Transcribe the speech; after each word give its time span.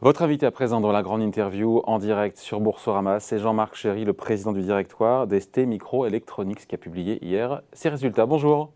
Votre 0.00 0.22
invité 0.22 0.46
à 0.46 0.52
présent 0.52 0.80
dans 0.80 0.92
la 0.92 1.02
grande 1.02 1.22
interview 1.22 1.82
en 1.84 1.98
direct 1.98 2.38
sur 2.38 2.60
Boursorama, 2.60 3.18
c'est 3.18 3.40
Jean-Marc 3.40 3.74
Chéry, 3.74 4.04
le 4.04 4.12
président 4.12 4.52
du 4.52 4.62
directoire 4.62 5.26
d'ST 5.26 5.66
Microelectronics, 5.66 6.68
qui 6.68 6.74
a 6.76 6.78
publié 6.78 7.18
hier 7.20 7.62
ses 7.72 7.88
résultats. 7.88 8.24
Bonjour. 8.24 8.70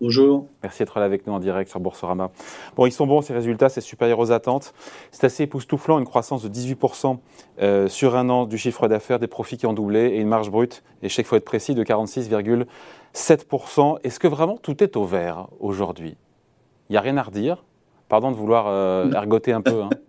Bonjour. 0.00 0.46
Merci 0.62 0.84
d'être 0.84 1.00
là 1.00 1.04
avec 1.04 1.26
nous 1.26 1.32
en 1.32 1.40
direct 1.40 1.68
sur 1.68 1.80
Boursorama. 1.80 2.30
Bon, 2.76 2.86
ils 2.86 2.92
sont 2.92 3.08
bons, 3.08 3.22
ces 3.22 3.34
résultats, 3.34 3.68
c'est 3.68 3.80
supérieur 3.80 4.20
aux 4.20 4.30
attentes. 4.30 4.72
C'est 5.10 5.24
assez 5.24 5.42
époustouflant, 5.42 5.98
une 5.98 6.04
croissance 6.04 6.44
de 6.44 6.48
18% 6.48 7.18
euh, 7.62 7.88
sur 7.88 8.14
un 8.14 8.30
an 8.30 8.46
du 8.46 8.56
chiffre 8.56 8.86
d'affaires, 8.86 9.18
des 9.18 9.26
profits 9.26 9.56
qui 9.56 9.66
ont 9.66 9.72
doublé 9.72 10.10
et 10.10 10.20
une 10.20 10.28
marge 10.28 10.52
brute, 10.52 10.84
et 11.02 11.08
chaque 11.08 11.26
fois 11.26 11.38
être 11.38 11.44
précis, 11.44 11.74
de 11.74 11.82
46,7%. 11.82 13.98
Est-ce 14.04 14.20
que 14.20 14.28
vraiment 14.28 14.58
tout 14.58 14.84
est 14.84 14.96
au 14.96 15.06
vert 15.06 15.48
aujourd'hui? 15.58 16.16
Il 16.88 16.92
n'y 16.92 16.98
a 16.98 17.00
rien 17.00 17.16
à 17.16 17.24
redire? 17.24 17.64
Pardon 18.08 18.30
de 18.30 18.36
vouloir 18.36 18.66
euh, 18.68 19.10
ergoter 19.10 19.52
un 19.52 19.60
peu. 19.60 19.82
Hein. 19.82 19.90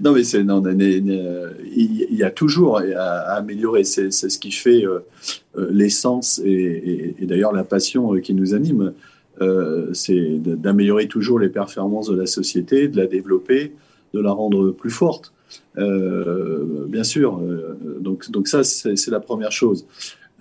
Non, 0.00 0.12
mais 0.12 0.24
c'est 0.24 0.42
non, 0.42 0.62
il 0.66 2.06
y 2.10 2.22
a 2.22 2.30
toujours 2.30 2.78
à, 2.78 3.36
améliorer. 3.36 3.84
C'est 3.84 4.10
ce 4.10 4.38
qui 4.38 4.50
fait 4.50 4.84
euh, 4.84 5.00
euh, 5.56 5.68
l'essence 5.70 6.40
et, 6.44 7.14
d'ailleurs 7.22 7.52
la 7.52 7.64
passion 7.64 8.14
euh, 8.14 8.20
qui 8.20 8.34
nous 8.34 8.54
anime. 8.54 8.92
c'est 9.92 10.38
d'améliorer 10.42 11.08
toujours 11.08 11.38
les 11.38 11.50
performances 11.50 12.08
de 12.08 12.16
la 12.16 12.26
société, 12.26 12.88
de 12.88 12.96
la 12.96 13.06
développer, 13.06 13.72
de 14.14 14.20
la 14.20 14.32
rendre 14.32 14.70
plus 14.70 14.90
forte. 14.90 15.32
bien 15.76 17.04
sûr. 17.04 17.40
donc, 18.00 18.30
donc 18.30 18.48
ça, 18.48 18.64
c'est 18.64 19.10
la 19.10 19.20
première 19.20 19.52
chose. 19.52 19.86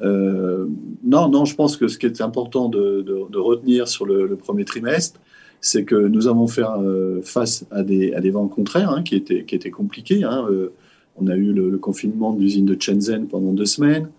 non, 0.02 1.30
non, 1.30 1.46
je 1.46 1.56
pense 1.56 1.76
que 1.78 1.88
ce 1.88 1.98
qui 1.98 2.06
est 2.06 2.22
important 2.22 2.70
de, 2.70 3.38
retenir 3.38 3.88
sur 3.88 4.06
le 4.06 4.36
premier 4.36 4.66
trimestre, 4.66 5.20
c'est 5.66 5.84
que 5.84 5.96
nous 5.96 6.28
avons 6.28 6.46
fait 6.46 6.62
euh, 6.62 7.24
face 7.24 7.66
à 7.72 7.82
des, 7.82 8.14
à 8.14 8.22
des 8.22 8.30
vents 8.30 8.48
contraires 8.48 8.92
hein, 8.92 9.02
qui, 9.02 9.16
étaient, 9.16 9.46
qui 9.46 9.56
étaient 9.56 9.72
compliqués. 9.72 10.24
Hein. 10.24 10.46
Euh, 10.52 10.70
on 11.18 11.26
a 11.26 11.36
eu 11.36 11.54
le, 11.54 11.76
confinement 11.80 12.34
de 12.34 12.40
l'usine 12.40 12.68
de 12.68 12.80
Shenzhen 12.80 13.26
pendant 13.26 13.52
deux 13.52 13.66
semaines. 13.66 14.10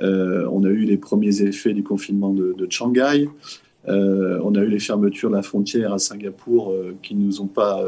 Euh, 0.00 0.48
on 0.50 0.64
a 0.64 0.68
eu 0.70 0.80
les 0.80 0.96
premiers 0.96 1.40
effets 1.42 1.72
du 1.72 1.84
confinement 1.84 2.34
de, 2.34 2.66
Shanghai. 2.68 3.28
on 3.86 4.54
a 4.56 4.60
eu 4.60 4.68
les 4.68 4.80
fermetures 4.80 5.30
de 5.30 5.36
la 5.36 5.42
frontière 5.42 5.92
à 5.92 6.00
Singapour 6.00 6.74
qui 7.00 7.14
ne 7.14 7.24
nous 7.24 7.40
ont 7.42 7.46
pas 7.46 7.80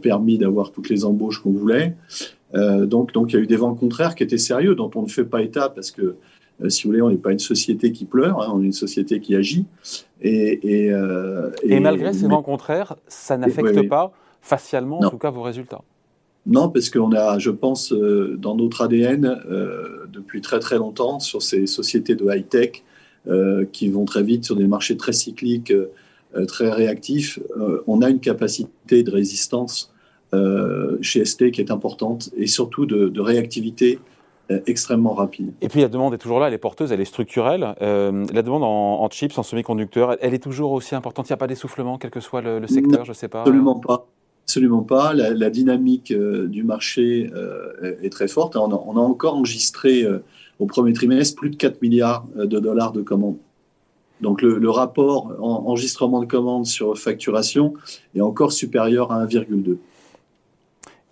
permis 0.00 0.38
d'avoir 0.38 0.72
toutes 0.72 0.88
les 0.88 1.04
embauches 1.04 1.42
qu'on 1.42 1.52
voulait. 1.52 1.96
donc, 2.54 3.12
donc, 3.12 3.32
il 3.32 3.36
y 3.36 3.38
a 3.38 3.42
eu 3.42 3.46
des 3.46 3.56
vents 3.56 3.74
contraires 3.74 4.14
qui 4.14 4.22
étaient 4.22 4.38
sérieux, 4.38 4.74
dont 4.74 4.90
on 4.94 5.02
ne 5.02 5.08
fait 5.08 5.24
pas 5.24 5.42
état 5.42 5.68
parce 5.68 5.90
que 5.90 6.14
si 6.68 6.82
vous 6.82 6.90
voulez, 6.90 7.02
on 7.02 7.10
n'est 7.10 7.16
pas 7.16 7.32
une 7.32 7.38
société 7.38 7.92
qui 7.92 8.04
pleure, 8.04 8.42
hein, 8.42 8.50
on 8.52 8.62
est 8.62 8.66
une 8.66 8.72
société 8.72 9.20
qui 9.20 9.36
agit. 9.36 9.66
Et, 10.20 10.86
et, 10.86 10.92
euh, 10.92 11.50
malgré 11.80 12.12
ces 12.12 12.26
vents 12.26 12.42
contraires, 12.42 12.96
ça 13.06 13.36
n'affecte 13.36 13.88
pas 13.88 14.12
facialement, 14.40 15.00
en 15.00 15.10
tout 15.10 15.18
cas, 15.18 15.30
vos 15.30 15.42
résultats. 15.42 15.82
Non, 16.46 16.68
parce 16.68 16.88
qu'on 16.88 17.12
a, 17.12 17.38
je 17.38 17.50
pense, 17.50 17.92
euh, 17.92 18.36
dans 18.38 18.56
notre 18.56 18.82
ADN, 18.82 19.40
depuis 20.12 20.40
très 20.40 20.58
très 20.58 20.78
longtemps, 20.78 21.20
sur 21.20 21.42
ces 21.42 21.66
sociétés 21.66 22.14
de 22.14 22.24
high-tech 22.24 22.82
qui 23.72 23.88
vont 23.90 24.06
très 24.06 24.22
vite 24.22 24.44
sur 24.44 24.56
des 24.56 24.66
marchés 24.66 24.96
très 24.96 25.12
cycliques, 25.12 25.72
très 26.46 26.70
réactifs, 26.70 27.38
on 27.86 28.00
a 28.00 28.08
une 28.08 28.20
capacité 28.20 29.02
de 29.02 29.10
résistance 29.10 29.92
chez 31.02 31.24
ST 31.24 31.50
qui 31.50 31.60
est 31.60 31.70
importante 31.70 32.30
et 32.38 32.46
surtout 32.46 32.86
de, 32.86 33.08
de 33.08 33.20
réactivité 33.20 33.98
euh, 33.98 34.16
extrêmement 34.66 35.14
rapide. 35.14 35.52
Et 35.60 35.68
puis 35.68 35.80
la 35.80 35.88
demande 35.88 36.14
est 36.14 36.18
toujours 36.18 36.40
là, 36.40 36.48
elle 36.48 36.54
est 36.54 36.58
porteuse, 36.58 36.92
elle 36.92 37.00
est 37.00 37.06
structurelle. 37.06 37.74
Euh, 37.82 38.24
la 38.32 38.42
demande 38.42 38.62
en, 38.64 39.08
chips, 39.10 39.36
en 39.38 39.42
semi-conducteurs, 39.42 40.16
elle 40.20 40.34
est 40.34 40.42
toujours 40.42 40.72
aussi 40.72 40.94
importante. 40.94 41.28
Il 41.28 41.32
n'y 41.32 41.34
a 41.34 41.38
pas 41.38 41.46
d'essoufflement, 41.46 41.98
quel 41.98 42.10
que 42.10 42.20
soit 42.20 42.40
le, 42.40 42.66
secteur, 42.66 43.04
je 43.04 43.10
ne 43.10 43.14
sais 43.14 43.28
pas. 43.28 43.40
Absolument 43.40 43.78
pas. 43.78 44.06
Absolument 44.44 44.82
pas. 44.82 45.12
La, 45.12 45.50
dynamique 45.50 46.10
euh, 46.10 46.46
du 46.46 46.64
marché 46.64 47.30
est 48.02 48.10
très 48.10 48.28
forte. 48.28 48.56
On 48.56 48.70
a, 48.72 49.00
encore 49.00 49.34
enregistré 49.34 50.06
au 50.58 50.66
premier 50.66 50.92
trimestre 50.92 51.38
plus 51.38 51.50
de 51.50 51.56
4 51.56 51.82
milliards 51.82 52.24
de 52.34 52.58
dollars 52.58 52.92
de 52.92 53.02
commandes. 53.02 53.36
Donc 54.20 54.42
le, 54.42 54.70
rapport 54.70 55.32
enregistrement 55.40 56.20
de 56.20 56.26
commandes 56.26 56.66
sur 56.66 56.98
facturation 56.98 57.74
est 58.14 58.20
encore 58.20 58.52
supérieur 58.52 59.12
à 59.12 59.24
1,2. 59.26 59.76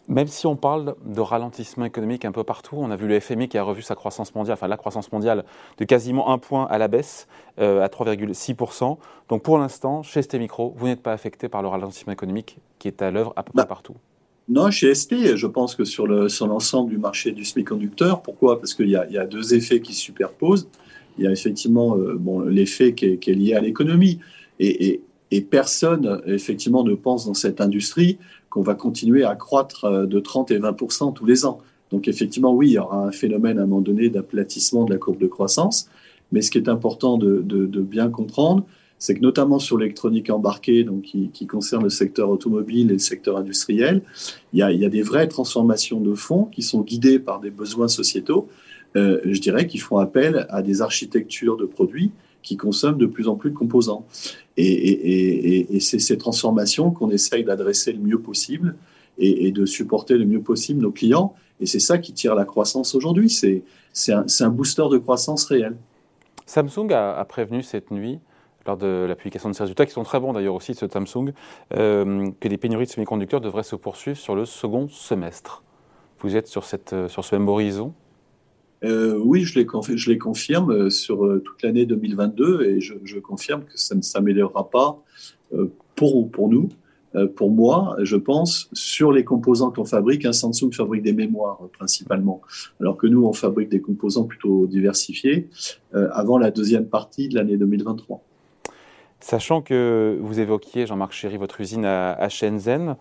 Même 0.09 0.29
si 0.29 0.47
on 0.47 0.55
parle 0.55 0.95
de 1.05 1.21
ralentissement 1.21 1.85
économique 1.85 2.25
un 2.25 2.31
peu 2.31 2.45
partout, 2.45 2.77
on 2.79 2.91
a 2.91 2.97
vu 2.97 3.09
le 3.09 3.19
FMI 3.19 3.49
qui 3.49 3.59
a 3.59 3.63
revu 3.65 3.83
sa 3.83 3.97
croissance 3.97 4.35
mondiale, 4.35 4.55
enfin 4.55 4.69
la 4.69 4.77
croissance 4.77 5.11
mondiale, 5.11 5.45
de 5.79 5.85
quasiment 5.85 6.31
un 6.31 6.39
point 6.39 6.67
à 6.67 6.79
la 6.79 6.87
baisse, 6.87 7.27
euh, 7.59 7.83
à 7.83 7.89
3,6%. 7.89 8.99
Donc 9.29 9.43
pour 9.43 9.59
l'instant, 9.59 10.03
chez 10.03 10.23
ST 10.23 10.35
Micro, 10.35 10.75
vous 10.77 10.87
n'êtes 10.87 11.03
pas 11.03 11.13
affecté 11.13 11.49
par 11.49 11.61
le 11.63 11.69
ralentissement 11.69 12.13
économique 12.13 12.59
qui 12.79 12.87
est 12.87 13.03
à 13.03 13.11
l'œuvre 13.11 13.33
à 13.35 13.43
peu 13.43 13.53
près 13.53 13.63
bah, 13.63 13.67
partout. 13.67 13.97
Non, 14.49 14.71
chez 14.71 14.95
ST, 14.95 15.35
je 15.35 15.47
pense 15.49 15.75
que 15.75 15.85
sur 15.85 16.07
l'ensemble 16.07 16.91
du 16.91 16.99
marché 16.99 17.33
du 17.33 17.45
semi-conducteur, 17.45 18.23
pourquoi? 18.23 18.61
Parce 18.61 18.75
qu'il 18.75 18.89
y, 18.89 18.97
a 18.97 19.27
deux 19.27 19.55
effets 19.55 19.81
qui 19.81 19.93
se 19.93 20.03
superposent. 20.03 20.69
Il 21.19 21.25
y 21.25 21.27
a 21.27 21.33
effectivement 21.33 21.97
euh, 21.97 22.15
bon, 22.15 22.41
l'effet 22.41 22.95
qui, 22.95 23.07
est 23.07 23.35
lié 23.35 23.55
à 23.55 23.61
l'économie. 23.61 24.21
et, 24.61 25.01
et 25.31 25.41
personne, 25.41 26.23
effectivement, 26.27 26.85
ne 26.85 26.95
pense 26.95 27.27
dans 27.27 27.35
cette 27.35 27.61
industrie 27.61 28.19
qu'on 28.57 28.63
va 28.63 28.75
continuer 28.75 29.23
à 29.23 29.35
croître 29.35 29.85
euh, 29.85 30.07
de 30.07 30.19
30 30.19 30.51
et 30.51 30.57
20 30.57 31.13
tous 31.15 31.27
les 31.27 31.45
ans. 31.45 31.59
Donc 31.91 32.09
effectivement, 32.09 32.55
oui, 32.55 32.71
il 32.71 32.73
y 32.73 32.79
aura 32.79 33.05
un 33.05 33.13
phénomène 33.13 33.59
à 33.59 33.65
un 33.65 33.67
moment 33.67 33.83
donné 33.83 34.09
d'aplatissement 34.09 34.87
de 34.87 34.95
la 34.95 34.99
courbe 34.99 35.19
de 35.19 35.27
croissance. 35.27 35.91
Mais 36.33 36.41
ce 36.41 36.51
qui 36.51 36.57
est 36.57 36.71
important 36.71 37.19
de, 37.19 37.43
bien 37.83 38.09
comprendre, 38.09 38.65
c'est 38.99 39.15
que 39.15 39.21
notamment 39.21 39.59
sur 39.59 39.77
l'électronique 39.77 40.31
embarquée, 40.31 40.85
donc 40.85 41.03
qui, 41.03 41.47
concerne 41.47 41.85
le 41.85 41.91
secteur 41.91 42.31
automobile 42.31 42.89
et 42.89 42.95
le 42.95 42.99
secteur 42.99 43.37
industriel, 43.37 44.01
il 44.55 44.61
y, 44.61 44.63
a, 44.63 44.89
des 44.89 45.03
vraies 45.03 45.29
transformations 45.29 46.01
de 46.01 46.15
fonds 46.15 46.47
qui 46.47 46.63
sont 46.63 46.81
guidées 46.81 47.19
par 47.19 47.41
des 47.41 47.51
besoins 47.51 47.89
sociétaux. 47.89 48.49
Euh, 48.97 49.21
je 49.27 49.39
dirais 49.39 49.67
qu'ils 49.67 49.83
font 49.83 49.99
appel 49.99 50.47
à 50.49 50.63
des 50.63 50.81
architectures 50.81 51.59
de 51.59 51.67
produits 51.67 52.11
qui 52.47 52.57
consomment 52.57 52.97
de 52.97 53.07
plus 53.07 53.27
en 53.27 53.35
plus 53.35 53.51
de 53.51 53.57
composants. 53.57 54.07
Et, 54.57 55.67
c'est 55.81 55.99
ces 55.99 56.17
transformations 56.17 56.93
qu'on 56.93 57.11
essaye 57.11 57.43
d'adresser 57.43 57.93
le 57.93 57.99
mieux 57.99 58.21
possible 58.21 58.77
et, 59.19 59.51
de 59.51 59.67
supporter 59.67 60.17
le 60.17 60.25
mieux 60.25 60.41
possible 60.41 60.81
nos 60.81 60.93
clients. 60.93 61.35
Et 61.61 61.67
c'est 61.67 61.81
ça 61.81 61.99
qui 61.99 62.13
tire 62.13 62.37
la 62.37 62.45
croissance 62.45 62.95
aujourd'hui. 62.95 63.29
C'est 63.29 64.13
un, 64.13 64.51
booster 64.51 64.85
de 64.91 64.99
croissance 64.99 65.45
réel. 65.47 65.77
Samsung 66.47 66.93
a, 66.93 67.25
prévenu 67.25 67.65
cette 67.65 67.91
nuit 67.91 68.21
lors 68.65 68.77
de 68.77 69.07
la 69.09 69.17
publication 69.17 69.51
de 69.51 69.55
ces 69.55 69.65
résultats, 69.65 69.87
qui 69.87 69.93
sont 69.93 70.05
très 70.05 70.21
bons 70.21 70.33
d'ailleurs 70.33 70.55
aussi 70.55 70.73
de 70.73 70.77
ce 70.77 70.89
Samsung, 70.89 71.33
euh, 71.77 72.31
que 72.41 72.49
les 72.49 72.59
pénuries 72.59 72.87
de 72.87 72.91
semi-conducteurs 72.91 73.41
devraient 73.41 73.63
se 73.65 73.77
poursuivre 73.77 74.17
sur 74.17 74.37
le 74.37 74.45
second 74.45 74.89
semestre. 74.89 75.65
Vous 76.21 76.37
êtes 76.37 76.47
sur, 76.47 76.65
sur 76.65 77.25
ce 77.25 77.35
même 77.35 77.49
horizon? 77.49 77.93
Euh, 78.85 79.19
oui, 79.23 79.45
je 79.45 79.59
les, 79.59 80.19
confirme 80.19 80.71
euh, 80.71 80.91
sur 80.91 81.25
euh, 81.25 81.43
toute 81.45 81.63
l'année 81.63 81.87
2022 81.87 82.65
et 82.65 82.81
je, 82.81 83.19
confirme 83.19 83.65
que 83.65 83.79
ça 83.79 83.95
ne 83.95 84.03
s'améliorera 84.03 84.71
pas 84.71 85.03
pour, 85.95 86.49
nous. 86.49 86.69
pour 87.37 87.51
moi, 87.51 87.97
je 88.03 88.17
pense, 88.17 88.69
sur 88.73 89.13
les 89.13 89.25
composants 89.25 89.71
qu'on 89.71 89.85
fabrique, 89.85 90.27
un 90.27 90.33
Samsung 90.33 90.73
fabrique 90.73 91.03
des 91.03 91.13
mémoires 91.13 91.61
principalement, 91.73 92.43
alors 92.81 92.97
que 92.97 93.07
nous, 93.07 93.25
on 93.25 93.33
fabrique 93.33 93.71
des 93.71 93.81
composants 93.81 94.25
plutôt 94.25 94.67
diversifiés 94.67 95.49
avant 95.93 96.37
la 96.37 96.51
deuxième 96.51 96.87
partie 96.87 97.29
de 97.29 97.37
l'année 97.37 97.57
2023. 97.57 98.23
Sachant 99.21 99.63
que 99.63 100.19
vous 100.21 100.41
évoquiez, 100.41 100.87
Jean-Marc 100.87 101.13
Chéry, 101.13 101.39
votre 101.39 101.61
usine 101.61 101.85
à 101.85 102.29
Shenzhen, 102.29 102.97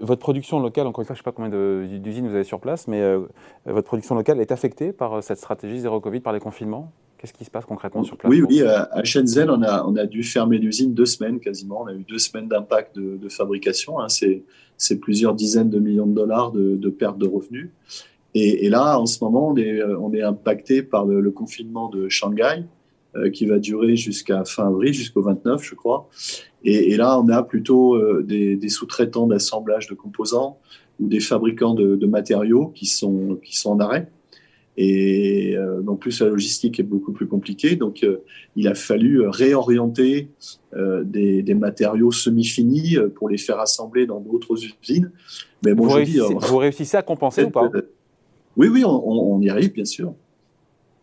votre 0.00 0.20
production 0.20 0.60
locale, 0.60 0.86
encore 0.86 1.02
une 1.02 1.06
fois, 1.06 1.14
je 1.14 1.20
ne 1.20 1.22
sais 1.22 1.30
pas 1.30 1.32
combien 1.32 1.98
d'usines 1.98 2.26
vous 2.26 2.34
avez 2.34 2.44
sur 2.44 2.60
place, 2.60 2.88
mais 2.88 3.00
euh, 3.00 3.20
votre 3.66 3.86
production 3.86 4.14
locale 4.14 4.40
est 4.40 4.52
affectée 4.52 4.92
par 4.92 5.14
euh, 5.14 5.20
cette 5.20 5.38
stratégie 5.38 5.80
zéro 5.80 6.00
Covid, 6.00 6.20
par 6.20 6.32
les 6.32 6.40
confinements? 6.40 6.92
Qu'est-ce 7.18 7.34
qui 7.34 7.44
se 7.44 7.50
passe 7.50 7.66
concrètement 7.66 8.02
sur 8.02 8.16
place? 8.16 8.30
Oui, 8.30 8.42
oui, 8.42 8.62
à 8.62 9.04
Shenzhen, 9.04 9.50
on 9.50 9.62
a, 9.62 9.84
on 9.84 9.94
a 9.96 10.06
dû 10.06 10.22
fermer 10.22 10.56
l'usine 10.56 10.94
deux 10.94 11.04
semaines 11.04 11.38
quasiment. 11.38 11.82
On 11.82 11.86
a 11.86 11.92
eu 11.92 12.02
deux 12.08 12.18
semaines 12.18 12.48
d'impact 12.48 12.98
de, 12.98 13.28
fabrication. 13.28 14.00
Hein. 14.00 14.06
C'est 14.08 14.96
plusieurs 15.00 15.34
dizaines 15.34 15.68
de 15.68 15.78
millions 15.78 16.06
de 16.06 16.14
dollars 16.14 16.50
de, 16.50 16.88
pertes 16.88 17.18
de 17.18 17.28
revenus. 17.28 17.68
Et, 18.34 18.70
là, 18.70 18.98
en 18.98 19.04
ce 19.04 19.22
moment, 19.22 19.48
on 19.48 19.56
est, 19.56 19.80
euh, 19.80 19.98
on 19.98 20.14
est 20.14 20.22
impacté 20.22 20.82
par 20.82 21.04
le 21.04 21.30
confinement 21.30 21.90
de 21.90 22.08
Shanghai, 22.08 22.62
euh, 22.62 22.79
qui 23.32 23.46
va 23.46 23.58
durer 23.58 23.96
jusqu'à 23.96 24.44
fin 24.44 24.68
avril, 24.68 24.92
jusqu'au 24.92 25.22
29, 25.22 25.62
je 25.62 25.74
crois. 25.74 26.08
Et, 26.62 26.96
là, 26.96 27.18
on 27.18 27.28
a 27.28 27.42
plutôt 27.42 27.94
euh, 27.94 28.22
des, 28.22 28.68
sous-traitants 28.68 29.26
d'assemblage 29.26 29.86
de 29.86 29.94
composants 29.94 30.58
ou 31.00 31.08
des 31.08 31.20
fabricants 31.20 31.74
de, 31.74 32.06
matériaux 32.06 32.68
qui 32.68 32.86
sont, 32.86 33.38
qui 33.42 33.58
sont 33.58 33.70
en 33.70 33.80
arrêt. 33.80 34.08
Et 34.76 35.56
euh, 35.56 35.82
en 35.86 35.96
plus, 35.96 36.20
la 36.20 36.28
logistique 36.28 36.78
est 36.78 36.84
beaucoup 36.84 37.12
plus 37.12 37.26
compliquée. 37.26 37.76
Donc, 37.76 38.06
il 38.56 38.68
a 38.68 38.74
fallu 38.74 39.26
réorienter 39.26 40.28
des, 41.02 41.54
matériaux 41.54 42.12
semi-finis 42.12 42.96
pour 43.14 43.30
les 43.30 43.38
faire 43.38 43.58
assembler 43.58 44.06
dans 44.06 44.20
d'autres 44.20 44.56
usines. 44.82 45.10
Mais 45.64 45.74
bon, 45.74 45.84
vous, 45.84 45.94
réussissez, 45.94 46.34
vous 46.38 46.56
réussissez 46.58 46.96
à 46.96 47.02
compenser 47.02 47.44
ou 47.44 47.50
pas? 47.50 47.70
Oui, 48.56 48.68
oui, 48.68 48.84
on, 48.84 49.34
on, 49.34 49.40
y 49.40 49.48
arrive, 49.48 49.72
bien 49.72 49.84
sûr. 49.84 50.14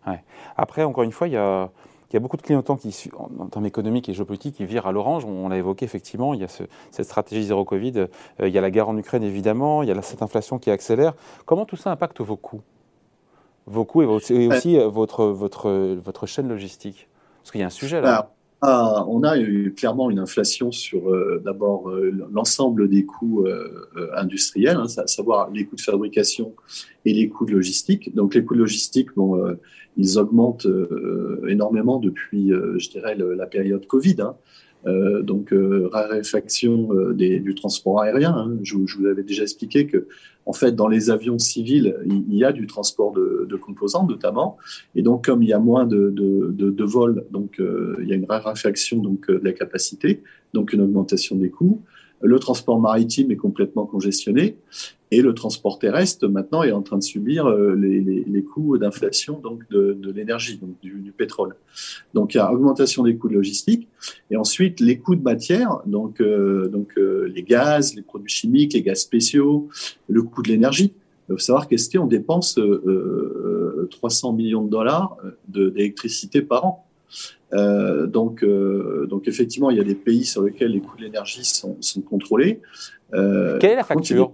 Ouais. 0.05 0.23
Après, 0.55 0.83
encore 0.83 1.03
une 1.03 1.11
fois, 1.11 1.27
il 1.27 1.33
y 1.33 1.37
a 1.37 1.71
il 2.09 2.13
y 2.13 2.17
a 2.17 2.19
beaucoup 2.19 2.37
de 2.37 2.41
clignotants 2.41 2.77
qui, 2.77 3.09
en 3.17 3.47
termes 3.47 3.65
économiques 3.65 4.07
et 4.07 4.13
géopolitiques 4.13 4.55
qui 4.55 4.65
virent 4.65 4.87
à 4.87 4.91
l'orange. 4.91 5.25
On, 5.25 5.49
l'a 5.49 5.57
évoqué 5.57 5.85
effectivement. 5.85 6.33
Il 6.33 6.39
y 6.39 6.43
a 6.43 6.47
cette 6.47 7.05
stratégie 7.05 7.43
zéro 7.43 7.65
Covid. 7.65 8.07
Euh, 8.39 8.47
il 8.47 8.53
y 8.53 8.57
a 8.57 8.61
la 8.61 8.71
guerre 8.71 8.87
en 8.87 8.97
Ukraine 8.97 9.23
évidemment. 9.23 9.83
Il 9.83 9.89
y 9.89 9.91
a 9.91 10.01
cette 10.01 10.21
inflation 10.21 10.57
qui 10.57 10.71
accélère. 10.71 11.13
Comment 11.45 11.65
tout 11.65 11.75
ça 11.75 11.91
impacte 11.91 12.21
vos 12.21 12.37
coûts? 12.37 12.61
Vos 13.65 13.83
coûts 13.83 14.03
et, 14.03 14.05
aussi 14.05 14.79
euh, 14.79 14.87
votre, 14.87 15.25
votre, 15.25 15.69
votre 15.95 16.25
chaîne 16.25 16.47
logistique? 16.47 17.09
Parce 17.41 17.51
qu'il 17.51 17.59
y 17.61 17.63
a 17.63 17.67
un 17.67 17.71
sujet 17.71 17.99
là. 17.99 18.31
Ah, 18.61 19.05
on 19.07 19.23
a 19.23 19.37
eu 19.37 19.73
clairement 19.75 20.09
une 20.09 20.17
inflation 20.17 20.71
sur 20.71 21.11
euh, 21.11 21.39
d'abord 21.45 21.91
l'ensemble 22.31 22.89
des 22.89 23.05
coûts 23.05 23.45
industriels, 24.15 24.77
hein, 24.77 24.87
à 24.97 25.05
savoir 25.07 25.51
les 25.51 25.65
coûts 25.65 25.75
de 25.75 25.81
fabrication 25.81 26.55
et 27.05 27.13
les 27.13 27.29
coûts 27.29 27.45
de 27.45 27.51
logistique. 27.51 28.15
Donc 28.15 28.33
les 28.33 28.43
coûts 28.43 28.55
de 28.55 28.59
logistique, 28.59 29.09
bon, 29.15 29.55
ils 29.97 30.19
augmentent 30.19 30.67
euh, 30.67 31.41
énormément 31.49 31.99
depuis, 31.99 32.53
euh, 32.53 32.77
je 32.77 32.89
dirais, 32.89 33.15
la 33.15 33.47
période 33.47 33.85
Covid. 33.87 34.17
Hein. 34.19 34.35
Euh, 34.85 35.23
donc 35.23 35.53
raréfaction 35.91 36.89
du 37.13 37.55
transport 37.55 38.01
aérien. 38.01 38.31
Hein. 38.31 38.57
Je, 38.61 38.75
vous 38.75 39.05
avais 39.07 39.23
déjà 39.23 39.43
expliqué 39.43 39.87
que, 39.87 40.07
en 40.47 40.53
fait, 40.53 40.71
dans 40.71 40.87
les 40.87 41.09
avions 41.09 41.37
civils, 41.37 41.95
il, 42.05 42.33
y 42.33 42.45
a 42.45 42.53
du 42.53 42.67
transport 42.67 43.11
de, 43.11 43.55
composants 43.57 44.07
notamment, 44.07 44.57
et 44.95 45.01
donc 45.01 45.25
comme 45.25 45.43
il 45.43 45.49
y 45.49 45.53
a 45.53 45.59
moins 45.59 45.85
de, 45.85 46.83
vols, 46.83 47.25
donc 47.31 47.59
il 47.59 48.07
y 48.07 48.13
a 48.13 48.15
une 48.15 48.25
raréfaction 48.25 48.99
donc 48.99 49.29
de 49.29 49.41
la 49.43 49.51
capacité, 49.51 50.23
donc 50.53 50.71
une 50.71 50.81
augmentation 50.81 51.35
des 51.35 51.49
coûts. 51.49 51.81
Le 52.21 52.39
transport 52.39 52.79
maritime 52.79 53.29
est 53.31 53.35
complètement 53.35 53.85
congestionné 53.85 54.57
et 55.11 55.21
le 55.21 55.33
transport 55.33 55.79
terrestre 55.79 56.27
maintenant 56.27 56.63
est 56.63 56.71
en 56.71 56.81
train 56.81 56.97
de 56.97 57.03
subir 57.03 57.47
euh, 57.47 57.75
les, 57.75 58.01
les, 58.01 58.43
coûts 58.43 58.77
d'inflation 58.77 59.39
donc 59.39 59.67
de, 59.69 59.93
de 59.93 60.11
l'énergie, 60.11 60.57
donc 60.57 60.79
du, 60.81 60.99
du, 60.99 61.11
pétrole. 61.11 61.55
Donc 62.13 62.33
il 62.33 62.37
y 62.37 62.39
a 62.39 62.51
augmentation 62.51 63.03
des 63.03 63.15
coûts 63.15 63.29
de 63.29 63.35
logistique 63.35 63.87
et 64.31 64.37
ensuite 64.37 64.79
les 64.79 64.97
coûts 64.97 65.15
de 65.15 65.23
matière, 65.23 65.79
donc 65.85 66.19
euh, 66.19 66.67
donc 66.67 66.91
euh, 66.97 67.31
les 67.33 67.43
gaz, 67.43 67.95
les 67.95 68.01
produits 68.01 68.31
chimiques, 68.31 68.73
les 68.73 68.81
gaz 68.81 68.99
spéciaux, 68.99 69.69
le 70.09 70.23
coût 70.23 70.41
de 70.41 70.49
l'énergie. 70.49 70.93
Il 71.29 71.33
faut 71.33 71.39
savoir 71.39 71.67
qu'est-ce 71.67 71.97
on 71.97 72.07
dépense 72.07 72.57
300 73.91 74.33
millions 74.33 74.63
de 74.63 74.69
dollars 74.69 75.17
d'électricité 75.49 76.41
par 76.41 76.65
an. 76.65 76.87
Euh, 77.53 78.07
donc, 78.07 78.43
euh, 78.43 79.07
donc 79.07 79.27
effectivement, 79.27 79.69
il 79.69 79.77
y 79.77 79.79
a 79.79 79.83
des 79.83 79.95
pays 79.95 80.25
sur 80.25 80.41
lesquels 80.43 80.71
les 80.71 80.81
coûts 80.81 80.97
de 80.97 81.03
l'énergie 81.03 81.45
sont, 81.45 81.77
sont, 81.79 82.01
contrôlés. 82.01 82.59
Euh, 83.13 83.57
Quelle 83.59 83.71
est 83.71 83.75
la 83.75 83.83
facture 83.83 84.33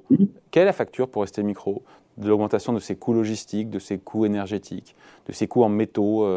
Quelle 0.51 0.63
est 0.63 0.67
la 0.67 0.73
facture 0.73 1.09
pour 1.09 1.21
rester 1.21 1.43
micro 1.43 1.83
de 2.17 2.27
l'augmentation 2.27 2.73
de 2.73 2.79
ces 2.79 2.95
coûts 2.95 3.13
logistiques, 3.13 3.69
de 3.69 3.79
ces 3.79 3.97
coûts 3.97 4.25
énergétiques, 4.25 4.95
de 5.27 5.31
ces 5.31 5.47
coûts 5.47 5.63
en 5.63 5.69
métaux, 5.69 6.27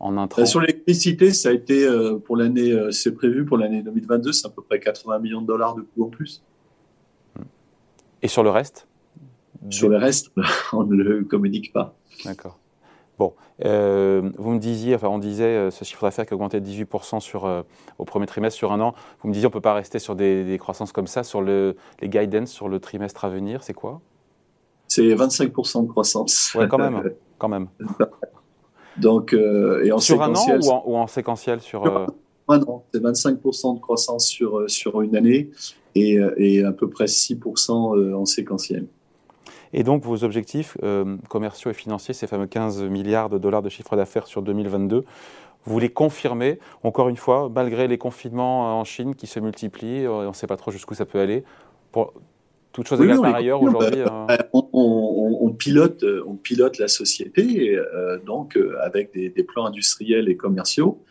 en 0.00 0.16
intrants 0.18 0.44
Sur 0.44 0.60
l'électricité, 0.60 1.32
ça 1.32 1.48
a 1.48 1.52
été 1.52 1.88
pour 2.24 2.36
l'année, 2.36 2.76
c'est 2.90 3.12
prévu 3.12 3.46
pour 3.46 3.56
l'année 3.56 3.82
2022, 3.82 4.32
c'est 4.32 4.46
à 4.46 4.50
peu 4.50 4.62
près 4.62 4.80
80 4.80 5.18
millions 5.18 5.40
de 5.40 5.46
dollars 5.46 5.74
de 5.76 5.82
coûts 5.82 6.04
en 6.04 6.08
plus. 6.08 6.42
Et 8.22 8.28
sur 8.28 8.42
le 8.42 8.50
reste? 8.50 8.86
Sur 9.70 9.88
le 9.88 9.96
reste, 9.96 10.30
on 10.72 10.84
ne 10.84 10.96
le 10.96 11.24
communique 11.24 11.72
pas. 11.72 11.94
D'accord. 12.24 12.58
Bon, 13.18 13.34
euh, 13.64 14.30
vous 14.38 14.52
me 14.52 14.60
disiez, 14.60 14.94
enfin 14.94 15.08
on 15.08 15.18
disait 15.18 15.44
euh, 15.44 15.70
ce 15.72 15.82
chiffre 15.82 16.02
d'affaires 16.02 16.24
qui 16.24 16.32
a 16.32 16.36
augmenté 16.36 16.60
de 16.60 16.66
18% 16.66 17.18
sur, 17.18 17.46
euh, 17.46 17.62
au 17.98 18.04
premier 18.04 18.26
trimestre 18.26 18.56
sur 18.56 18.72
un 18.72 18.80
an. 18.80 18.94
Vous 19.20 19.28
me 19.28 19.32
disiez 19.32 19.46
on 19.46 19.50
ne 19.50 19.52
peut 19.52 19.60
pas 19.60 19.74
rester 19.74 19.98
sur 19.98 20.14
des, 20.14 20.56
croissances 20.60 20.92
comme 20.92 21.08
ça, 21.08 21.24
sur 21.24 21.42
le, 21.42 21.74
les 22.00 22.08
guidance 22.08 22.50
sur 22.50 22.68
le 22.68 22.78
trimestre 22.78 23.24
à 23.24 23.28
venir, 23.28 23.64
c'est 23.64 23.74
quoi? 23.74 24.00
C'est 24.86 25.02
25% 25.02 25.82
de 25.82 25.88
croissance. 25.88 26.52
Oui, 26.54 26.68
quand 26.68 26.78
même, 26.78 27.12
quand 27.38 27.48
même. 27.48 27.66
Donc, 28.96 29.32
et 29.32 29.92
en 29.92 29.98
sur 29.98 30.22
un 30.22 30.34
an 30.34 30.82
ou 30.86 30.96
en, 30.96 31.06
séquentiel 31.08 31.60
sur, 31.60 31.84
Un 32.46 32.62
an, 32.62 32.84
c'est 32.94 33.02
25% 33.02 33.74
de 33.74 33.80
croissance 33.80 34.26
sur, 34.26 34.70
sur 34.70 35.02
une 35.02 35.16
année 35.16 35.50
et, 35.96 36.18
et 36.36 36.62
à 36.62 36.72
peu 36.72 36.88
près 36.88 37.06
6% 37.06 38.14
en 38.14 38.24
séquentiel. 38.24 38.86
Et 39.72 39.82
donc 39.82 40.04
vos 40.04 40.24
objectifs 40.24 40.76
euh, 40.82 41.16
commerciaux 41.28 41.70
et 41.70 41.74
financiers, 41.74 42.14
ces 42.14 42.26
fameux 42.26 42.46
15 42.46 42.84
milliards 42.84 43.28
de 43.28 43.38
dollars 43.38 43.62
de 43.62 43.68
chiffre 43.68 43.96
d'affaires 43.96 44.26
sur 44.26 44.42
2022, 44.42 45.04
vous 45.64 45.78
les 45.78 45.90
confirmez, 45.90 46.58
encore 46.82 47.08
une 47.08 47.16
fois, 47.16 47.50
malgré 47.54 47.88
les 47.88 47.98
confinements 47.98 48.80
en 48.80 48.84
Chine 48.84 49.14
qui 49.14 49.26
se 49.26 49.40
multiplient, 49.40 50.06
euh, 50.06 50.26
on 50.26 50.28
ne 50.28 50.34
sait 50.34 50.46
pas 50.46 50.56
trop 50.56 50.70
jusqu'où 50.70 50.94
ça 50.94 51.04
peut 51.04 51.20
aller. 51.20 51.44
Pour 51.92 52.14
toute 52.72 52.86
chose 52.86 53.00
égale 53.00 53.20
par 53.20 53.34
ailleurs, 53.34 53.62
aujourd'hui. 53.62 54.00
Euh, 54.00 54.36
on, 54.52 55.50
pilote, 55.58 56.04
on 56.26 56.34
pilote 56.34 56.78
la 56.78 56.86
société, 56.86 57.76
donc 58.24 58.58
avec 58.80 59.12
des, 59.12 59.42
plans 59.42 59.66
industriels 59.66 60.28
et 60.28 60.36
commerciaux 60.36 61.02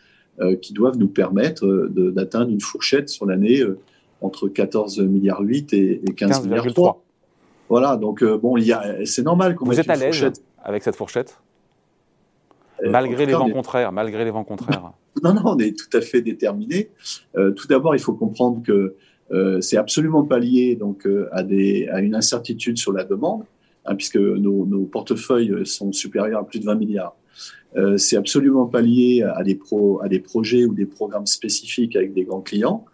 qui 0.62 0.72
doivent 0.72 0.96
nous 0.96 1.08
permettre 1.08 1.66
d'atteindre 1.90 2.50
une 2.50 2.60
fourchette 2.60 3.08
sur 3.08 3.26
l'année 3.26 3.62
entre 4.22 4.48
14 4.48 5.00
milliards 5.00 5.40
8 5.40 5.72
et, 5.74 6.00
15, 6.16 6.46
milliards 6.46 6.72
3. 6.72 7.04
Voilà, 7.68 7.96
donc 7.96 8.22
euh, 8.22 8.38
bon, 8.38 8.56
c'est 9.04 9.22
normal 9.22 9.54
qu'on 9.54 9.66
Vous 9.66 9.78
êtes 9.78 9.90
à 9.90 9.96
l'aise 9.96 10.32
avec 10.62 10.82
cette 10.82 10.96
fourchette 10.96 11.38
euh, 12.82 12.90
Malgré 12.90 13.26
les 13.26 13.34
vents 13.34 13.50
contraires, 13.50 13.92
malgré 13.92 14.24
les 14.24 14.30
vents 14.30 14.44
contraires. 14.44 14.92
Non, 15.24 15.34
non, 15.34 15.42
on 15.46 15.58
est 15.58 15.76
tout 15.76 15.96
à 15.96 16.00
fait 16.00 16.22
déterminé. 16.22 16.90
Euh, 17.36 17.50
tout 17.50 17.66
d'abord, 17.66 17.96
il 17.96 17.98
faut 17.98 18.12
comprendre 18.12 18.62
que 18.62 18.94
c'est 19.60 19.76
absolument 19.76 20.22
pas 20.22 20.38
lié 20.38 20.76
donc 20.76 21.08
à, 21.32 21.42
des, 21.42 21.88
à 21.88 22.00
une 22.00 22.14
incertitude 22.14 22.78
sur 22.78 22.92
la 22.92 23.02
demande, 23.02 23.42
hein, 23.84 23.96
puisque 23.96 24.16
nos, 24.16 24.84
portefeuilles 24.84 25.66
sont 25.66 25.90
supérieurs 25.90 26.38
à 26.38 26.46
plus 26.46 26.60
de 26.60 26.66
20 26.66 26.76
milliards. 26.76 27.16
c'est 27.96 28.16
absolument 28.16 28.66
pas 28.66 28.80
lié 28.80 29.24
à 29.24 29.42
des, 29.42 29.56
pro, 29.56 30.00
à 30.04 30.08
des 30.08 30.20
projets 30.20 30.66
ou 30.66 30.72
des 30.72 30.86
programmes 30.86 31.26
spécifiques 31.26 31.96
avec 31.96 32.14
des 32.14 32.22
grands 32.22 32.42
clients. 32.42 32.84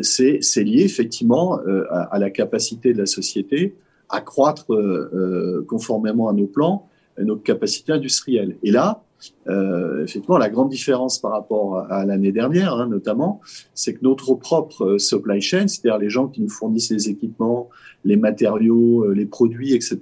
c'est 0.00 0.62
lié 0.62 0.84
effectivement 0.84 1.58
à, 1.90 2.18
la 2.20 2.30
capacité 2.30 2.92
de 2.92 2.98
la 2.98 3.06
société 3.06 3.74
accroître 4.08 4.72
euh, 4.72 5.10
euh, 5.14 5.64
conformément 5.66 6.28
à 6.28 6.32
nos 6.32 6.46
plans 6.46 6.88
nos 7.20 7.34
capacités 7.34 7.90
industrielles. 7.90 8.56
Et 8.62 8.70
là, 8.70 9.02
euh, 9.48 10.04
effectivement, 10.04 10.38
la 10.38 10.48
grande 10.48 10.68
différence 10.68 11.18
par 11.18 11.32
rapport 11.32 11.78
à, 11.90 12.06
l'année 12.06 12.30
dernière, 12.30 12.74
hein, 12.74 12.86
notamment, 12.86 13.40
c'est 13.74 13.94
que 13.94 14.04
notre 14.04 14.34
propre 14.34 14.98
supply 14.98 15.40
chain, 15.40 15.66
c'est-à-dire 15.66 15.98
les 15.98 16.10
gens 16.10 16.28
qui 16.28 16.40
nous 16.40 16.48
fournissent 16.48 16.92
les 16.92 17.08
équipements, 17.08 17.70
les 18.04 18.16
matériaux, 18.16 19.10
les 19.10 19.26
produits, 19.26 19.74
etc., 19.74 19.98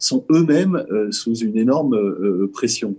sont 0.00 0.24
eux-mêmes 0.32 0.84
sous 1.12 1.36
une 1.36 1.56
énorme 1.56 2.48
pression. 2.48 2.96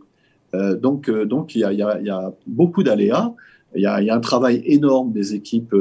donc, 0.54 1.12
donc 1.12 1.54
il 1.54 1.60
y 1.60 1.64
a, 1.66 1.74
y, 1.74 1.82
a, 1.82 2.00
y 2.00 2.10
a, 2.10 2.34
beaucoup 2.46 2.84
d'aléas. 2.84 3.34
Il 3.76 3.80
y, 3.80 3.84
y 3.84 4.10
a, 4.10 4.16
un 4.16 4.22
travail 4.22 4.64
énorme 4.66 5.12
des 5.12 5.36
équipes 5.36 5.76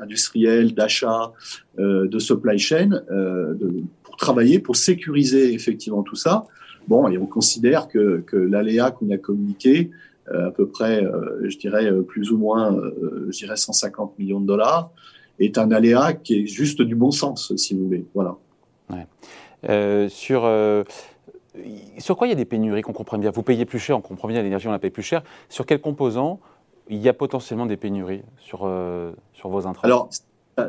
industriels, 0.00 0.74
d'achat, 0.74 1.32
euh, 1.78 2.06
de 2.08 2.18
supply 2.18 2.58
chain, 2.58 3.02
euh, 3.10 3.54
pour 4.02 4.16
travailler, 4.16 4.58
pour 4.58 4.76
sécuriser 4.76 5.52
effectivement 5.54 6.02
tout 6.02 6.16
ça. 6.16 6.46
Bon, 6.88 7.08
et 7.08 7.18
on 7.18 7.26
considère 7.26 7.88
que, 7.88 8.22
que 8.26 8.36
l'aléa 8.36 8.90
qu'on 8.90 9.10
a 9.10 9.18
communiqué, 9.18 9.90
euh, 10.30 10.48
à 10.48 10.50
peu 10.50 10.66
près, 10.66 11.04
je 11.42 11.56
dirais 11.56 11.90
plus 12.02 12.30
ou 12.30 12.38
moins, 12.38 12.78
je 13.28 13.38
dirais 13.38 13.56
150 13.56 14.18
millions 14.18 14.40
de 14.40 14.46
dollars, 14.46 14.90
est 15.40 15.58
un 15.58 15.70
aléa 15.72 16.12
qui 16.12 16.40
est 16.40 16.46
juste 16.46 16.82
du 16.82 16.94
bon 16.94 17.10
sens, 17.10 17.54
si 17.56 17.74
vous 17.74 17.84
voulez. 17.84 18.04
Voilà. 18.14 18.36
Sur 20.08 20.46
sur 21.98 22.16
quoi 22.16 22.26
il 22.26 22.30
y 22.30 22.32
a 22.32 22.36
des 22.36 22.44
pénuries 22.44 22.82
qu'on 22.82 22.92
comprend 22.92 23.18
bien? 23.18 23.30
Vous 23.30 23.42
payez 23.42 23.64
plus 23.64 23.78
cher, 23.78 23.96
on 23.96 24.00
comprend 24.00 24.28
bien, 24.28 24.42
l'énergie 24.42 24.66
on 24.66 24.72
la 24.72 24.78
paye 24.78 24.90
plus 24.90 25.02
cher. 25.02 25.22
Sur 25.48 25.66
quels 25.66 25.80
composants 25.80 26.40
il 26.88 26.98
y 26.98 27.08
a 27.08 27.12
potentiellement 27.12 27.66
des 27.66 27.76
pénuries 27.76 28.22
sur, 28.38 28.62
euh, 28.64 29.12
sur 29.32 29.48
vos 29.48 29.66
intrants 29.66 29.84
Alors, 29.84 30.10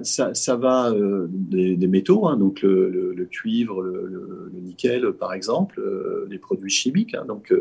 ça, 0.03 0.55
va 0.55 0.91
euh, 0.91 1.27
des, 1.29 1.87
métaux, 1.87 2.27
hein, 2.27 2.37
donc 2.37 2.61
le, 2.63 3.27
cuivre, 3.29 3.81
le, 3.83 4.51
nickel, 4.61 5.11
par 5.13 5.33
exemple, 5.33 5.79
euh, 5.79 6.25
les 6.29 6.39
produits 6.39 6.71
chimiques, 6.71 7.13
hein, 7.13 7.25
donc 7.27 7.53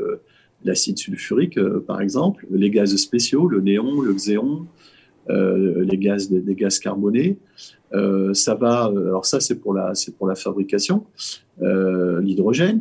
l'acide 0.65 0.99
sulfurique, 0.99 1.61
par 1.87 2.01
exemple, 2.01 2.47
les 2.51 2.71
gaz 2.71 2.95
spéciaux, 2.97 3.49
le 3.49 3.61
néon, 3.61 4.01
le 4.01 4.15
xéon, 4.15 4.67
les 5.29 5.99
gaz, 5.99 6.31
des, 6.31 6.55
gaz 6.55 6.79
carbonés. 6.79 7.37
ça 8.33 8.55
va, 8.55 8.85
alors 8.85 9.27
ça 9.27 9.41
c'est 9.41 9.57
pour 9.57 9.75
la, 9.75 9.93
pour 10.17 10.27
la 10.27 10.35
fabrication, 10.35 11.05
l'hydrogène. 11.61 12.81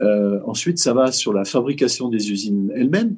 ensuite, 0.00 0.78
ça 0.78 0.92
va 0.92 1.12
sur 1.12 1.32
la 1.32 1.44
fabrication 1.44 2.08
des 2.08 2.32
usines 2.32 2.72
elles-mêmes. 2.74 3.14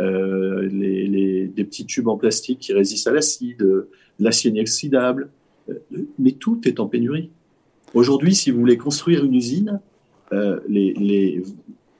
Euh, 0.00 0.68
les, 0.72 1.06
des 1.54 1.64
petits 1.64 1.86
tubes 1.86 2.08
en 2.08 2.16
plastique 2.16 2.58
qui 2.58 2.72
résistent 2.72 3.06
à 3.06 3.12
l'acide, 3.12 3.86
l'acier 4.18 4.50
inoxydable, 4.50 5.30
euh, 5.68 5.74
mais 6.18 6.32
tout 6.32 6.60
est 6.66 6.80
en 6.80 6.86
pénurie. 6.86 7.30
Aujourd'hui, 7.94 8.34
si 8.34 8.50
vous 8.50 8.60
voulez 8.60 8.76
construire 8.76 9.24
une 9.24 9.34
usine, 9.34 9.80
euh, 10.32 10.60
les, 10.68 10.94
les, 10.94 11.42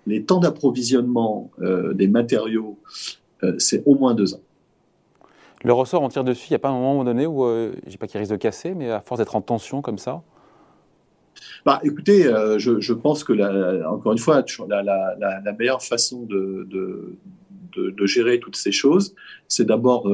les, 0.07 0.25
temps 0.25 0.41
d'approvisionnement 0.41 1.51
des 1.95 2.09
matériaux, 2.09 2.79
c'est 3.59 3.83
au 3.87 3.95
moins 3.95 4.15
deux 4.15 4.35
ans. 4.35 4.41
Le 5.63 5.73
ressort, 5.73 6.03
on 6.03 6.09
tire 6.09 6.25
dessus. 6.25 6.49
Il 6.49 6.53
n'y 6.53 6.57
a 6.57 6.61
pas 6.61 6.71
un 6.71 6.73
moment 6.73 7.05
donné 7.05 7.27
où, 7.27 7.47
je 7.47 7.69
ne 7.69 7.91
dis 7.91 7.99
pas 7.99 8.07
qu'il 8.07 8.19
risque 8.19 8.33
de 8.33 8.37
casser, 8.37 8.75
mais 8.75 8.91
à 8.91 9.01
force 9.01 9.19
d'être 9.19 9.37
en 9.37 9.41
tension 9.41 9.83
comme 9.83 9.99
ça? 9.99 10.23
Bah, 11.65 11.81
écoutez, 11.85 12.25
je, 12.59 12.81
je, 12.81 12.93
pense 12.93 13.23
que, 13.23 13.33
la, 13.33 13.91
encore 13.91 14.13
une 14.13 14.19
fois, 14.19 14.43
la, 14.69 14.83
la, 14.83 15.41
la 15.45 15.53
meilleure 15.53 15.83
façon 15.83 16.23
de, 16.23 16.67
de, 16.71 17.17
de, 17.77 18.07
gérer 18.07 18.41
toutes 18.41 18.57
ces 18.57 18.73
choses, 18.73 19.15
c'est 19.49 19.65
d'abord 19.65 20.05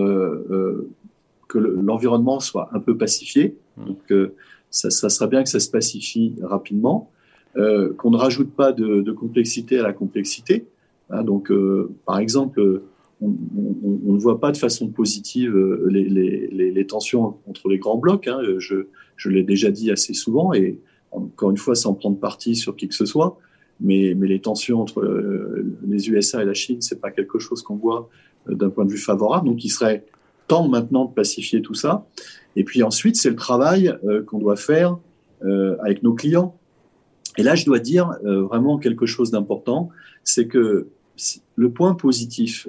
que 1.49 1.59
l'environnement 1.59 2.41
soit 2.41 2.71
un 2.73 2.81
peu 2.81 2.97
pacifié. 2.97 3.57
Mmh. 3.77 3.85
Donc, 3.85 4.33
ça, 4.71 4.91
ça 4.91 5.09
serait 5.09 5.29
bien 5.29 5.43
que 5.43 5.49
ça 5.49 5.61
se 5.61 5.71
pacifie 5.71 6.35
rapidement, 6.43 7.11
qu'on 7.55 8.11
ne 8.11 8.17
rajoute 8.17 8.53
pas 8.53 8.73
de, 8.73 9.11
complexité 9.13 9.79
à 9.79 9.83
la 9.83 9.93
complexité. 9.93 10.67
Hein, 11.11 11.25
donc, 11.25 11.53
par 12.07 12.19
exemple, 12.19 12.83
on, 13.23 14.13
ne 14.13 14.19
voit 14.19 14.41
pas 14.41 14.53
de 14.53 14.57
façon 14.57 14.89
positive 14.89 15.57
les, 15.87 16.09
les, 16.09 16.71
les, 16.71 16.87
tensions 16.87 17.37
entre 17.47 17.69
les 17.69 17.79
grands 17.79 17.99
blocs. 17.99 18.29
Hein. 18.29 18.41
Je, 18.59 18.87
je 19.21 19.29
l'ai 19.29 19.43
déjà 19.43 19.71
dit 19.71 19.91
assez 19.91 20.15
souvent 20.15 20.55
et 20.55 20.79
encore 21.11 21.51
une 21.51 21.59
fois 21.59 21.75
sans 21.75 21.93
prendre 21.93 22.19
parti 22.19 22.57
sur 22.57 22.75
qui 22.75 22.89
que 22.89 22.95
ce 22.95 23.05
soit. 23.05 23.39
Mais, 23.81 24.15
mais 24.17 24.29
les 24.29 24.41
tensions 24.41 24.81
entre 24.81 25.01
euh, 25.01 25.77
les 25.87 26.11
USA 26.11 26.43
et 26.43 26.45
la 26.45 26.55
Chine, 26.55 26.81
c'est 26.81 27.01
pas 27.01 27.11
quelque 27.11 27.39
chose 27.39 27.63
qu'on 27.63 27.77
voit 27.77 28.09
euh, 28.49 28.55
d'un 28.55 28.71
point 28.71 28.85
de 28.85 28.91
vue 28.91 28.99
favorable. 28.99 29.49
Donc, 29.49 29.65
il 29.65 29.71
serait 29.71 30.05
temps 30.47 30.69
maintenant 30.69 31.07
de 31.07 31.15
pacifier 31.15 31.63
tout 31.63 31.75
ça. 31.75 32.07
Et 32.57 32.65
puis 32.65 32.83
ensuite, 32.83 33.17
c'est 33.17 33.31
le 33.31 33.37
travail 33.37 33.95
euh, 34.05 34.23
qu'on 34.23 34.39
doit 34.39 34.57
faire 34.57 34.99
avec 35.83 36.03
nos 36.03 36.13
clients. 36.13 36.55
Et 37.39 37.43
là, 37.43 37.55
je 37.55 37.65
dois 37.65 37.79
dire 37.79 38.11
vraiment 38.23 38.77
quelque 38.77 39.07
chose 39.07 39.31
d'important, 39.31 39.89
c'est 40.23 40.47
que 40.47 40.89
le 41.55 41.71
point 41.71 41.95
positif 41.95 42.69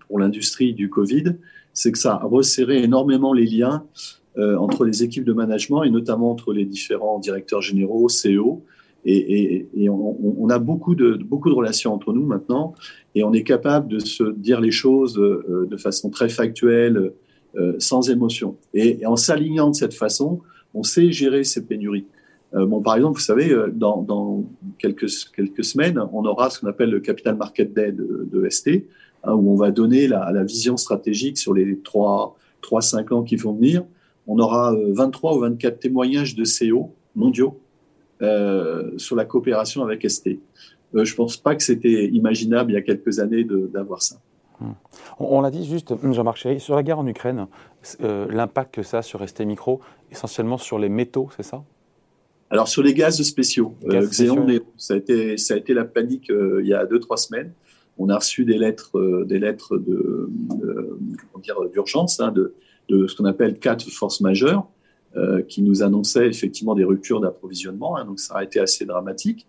pour 0.00 0.18
l'industrie 0.18 0.74
du 0.74 0.90
Covid, 0.90 1.36
c'est 1.74 1.92
que 1.92 1.98
ça 1.98 2.14
a 2.14 2.24
resserré 2.24 2.82
énormément 2.82 3.32
les 3.32 3.46
liens 3.46 3.84
entre 4.36 4.84
les 4.84 5.04
équipes 5.04 5.22
de 5.22 5.32
management 5.32 5.84
et 5.84 5.90
notamment 5.90 6.32
entre 6.32 6.52
les 6.52 6.64
différents 6.64 7.20
directeurs 7.20 7.62
généraux, 7.62 8.08
CEO. 8.08 8.64
Et, 9.04 9.88
on, 9.88 10.48
a 10.50 10.58
beaucoup 10.58 10.94
de, 10.94 11.14
beaucoup 11.14 11.48
de 11.48 11.54
relations 11.54 11.94
entre 11.94 12.12
nous 12.12 12.26
maintenant 12.26 12.74
et 13.14 13.22
on 13.22 13.32
est 13.32 13.42
capable 13.42 13.88
de 13.88 14.00
se 14.00 14.24
dire 14.24 14.60
les 14.60 14.70
choses 14.70 15.18
euh, 15.18 15.66
de 15.70 15.76
façon 15.76 16.10
très 16.10 16.28
factuelle, 16.28 17.12
euh, 17.56 17.74
sans 17.78 18.10
émotion. 18.10 18.56
Et, 18.74 19.06
en 19.06 19.16
s'alignant 19.16 19.70
de 19.70 19.74
cette 19.74 19.94
façon, 19.94 20.40
on 20.74 20.82
sait 20.82 21.10
gérer 21.10 21.44
ces 21.44 21.64
pénuries. 21.64 22.06
bon, 22.52 22.82
par 22.82 22.96
exemple, 22.96 23.18
vous 23.18 23.24
savez, 23.24 23.54
dans, 23.72 24.44
quelques, 24.78 25.08
quelques 25.34 25.64
semaines, 25.64 25.98
on 26.12 26.24
aura 26.24 26.50
ce 26.50 26.60
qu'on 26.60 26.66
appelle 26.66 26.90
le 26.90 27.00
Capital 27.00 27.36
Market 27.36 27.72
Day 27.72 27.92
de, 27.92 28.48
ST, 28.50 28.84
hein, 29.24 29.32
où 29.32 29.52
on 29.52 29.56
va 29.56 29.70
donner 29.70 30.06
la, 30.06 30.30
la, 30.32 30.44
vision 30.44 30.76
stratégique 30.76 31.38
sur 31.38 31.54
les 31.54 31.76
3-5 31.76 33.14
ans 33.14 33.22
qui 33.22 33.36
vont 33.36 33.54
venir 33.54 33.84
on 34.28 34.38
aura 34.38 34.74
23 34.76 35.32
euh, 35.32 35.36
ou 35.36 35.40
24 35.40 35.80
témoignages 35.80 36.36
de 36.36 36.44
CEO 36.44 36.94
mondiaux 37.16 37.58
euh, 38.22 38.90
sur 38.96 39.16
la 39.16 39.24
coopération 39.24 39.82
avec 39.82 40.08
ST. 40.08 40.28
Euh, 40.94 41.04
je 41.04 41.12
ne 41.12 41.16
pense 41.16 41.36
pas 41.36 41.54
que 41.54 41.62
c'était 41.62 42.06
imaginable 42.06 42.72
il 42.72 42.74
y 42.74 42.78
a 42.78 42.82
quelques 42.82 43.18
années 43.18 43.44
d'avoir 43.44 44.02
ça. 44.02 44.16
Hmm. 44.60 44.72
On, 45.20 45.40
l'a 45.40 45.50
dit 45.50 45.64
juste, 45.64 45.94
Jean-Marc 46.10 46.38
Chéry, 46.38 46.60
sur 46.60 46.74
la 46.74 46.82
guerre 46.82 46.98
en 46.98 47.06
Ukraine, 47.06 47.46
l'impact 48.00 48.74
que 48.74 48.82
ça 48.82 48.98
a 48.98 49.02
sur 49.02 49.26
ST 49.28 49.42
Micro, 49.42 49.80
essentiellement 50.10 50.58
sur 50.58 50.78
les 50.78 50.88
métaux, 50.88 51.28
c'est 51.36 51.44
ça? 51.44 51.62
Alors 52.50 52.66
sur 52.66 52.82
les 52.82 52.94
gaz 52.94 53.22
spéciaux, 53.22 53.74
Xéon, 53.86 54.46
ça, 54.76 54.94
a 54.94 54.96
été, 54.96 55.36
ça 55.36 55.54
a 55.54 55.56
été 55.58 55.74
la 55.74 55.84
panique 55.84 56.28
il 56.30 56.66
y 56.66 56.74
a 56.74 56.84
2-3 56.86 57.16
semaines. 57.18 57.52
On 57.98 58.08
a 58.08 58.16
reçu 58.16 58.44
des 58.44 58.58
lettres, 58.58 59.24
des 59.26 59.38
lettres 59.38 59.80
d'urgence, 61.72 62.18
hein, 62.18 62.32
de, 62.32 62.54
de 62.88 63.06
ce 63.06 63.16
qu'on 63.16 63.26
appelle 63.26 63.58
quatre 63.58 63.88
forces 63.90 64.20
majeures, 64.20 64.66
euh, 65.16 65.42
qui 65.42 65.62
nous 65.62 65.82
annonçaient 65.82 66.28
effectivement 66.28 66.74
des 66.74 66.84
ruptures 66.84 67.20
d'approvisionnement. 67.20 67.96
Hein, 67.96 68.04
donc 68.04 68.20
ça 68.20 68.34
a 68.36 68.44
été 68.44 68.60
assez 68.60 68.84
dramatique. 68.84 69.46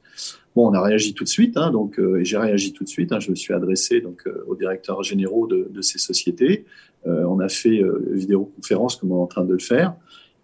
Bon, 0.56 0.70
on 0.70 0.74
a 0.74 0.82
réagi 0.82 1.14
tout 1.14 1.24
de 1.24 1.30
suite, 1.30 1.58
hein, 1.58 1.72
donc 1.72 2.00
euh, 2.00 2.24
j'ai 2.24 2.38
réagi 2.38 2.74
tout 2.74 2.84
de 2.84 2.90
suite. 2.90 3.12
Hein, 3.12 3.20
je 3.20 3.30
me 3.30 3.36
suis 3.36 3.54
adressé 3.54 4.02
donc 4.02 4.24
euh, 4.26 4.44
aux 4.48 4.56
directeurs 4.56 5.04
généraux 5.04 5.48
de, 5.48 5.82
ces 5.82 6.00
sociétés. 6.00 6.66
Euh, 7.08 7.24
on 7.26 7.40
a 7.40 7.50
fait 7.50 7.82
vidéoconférence 8.12 8.96
comme 8.96 9.12
on 9.12 9.20
est 9.20 9.24
en 9.24 9.28
train 9.28 9.46
de 9.46 9.54
le 9.54 9.60
faire. 9.60 9.96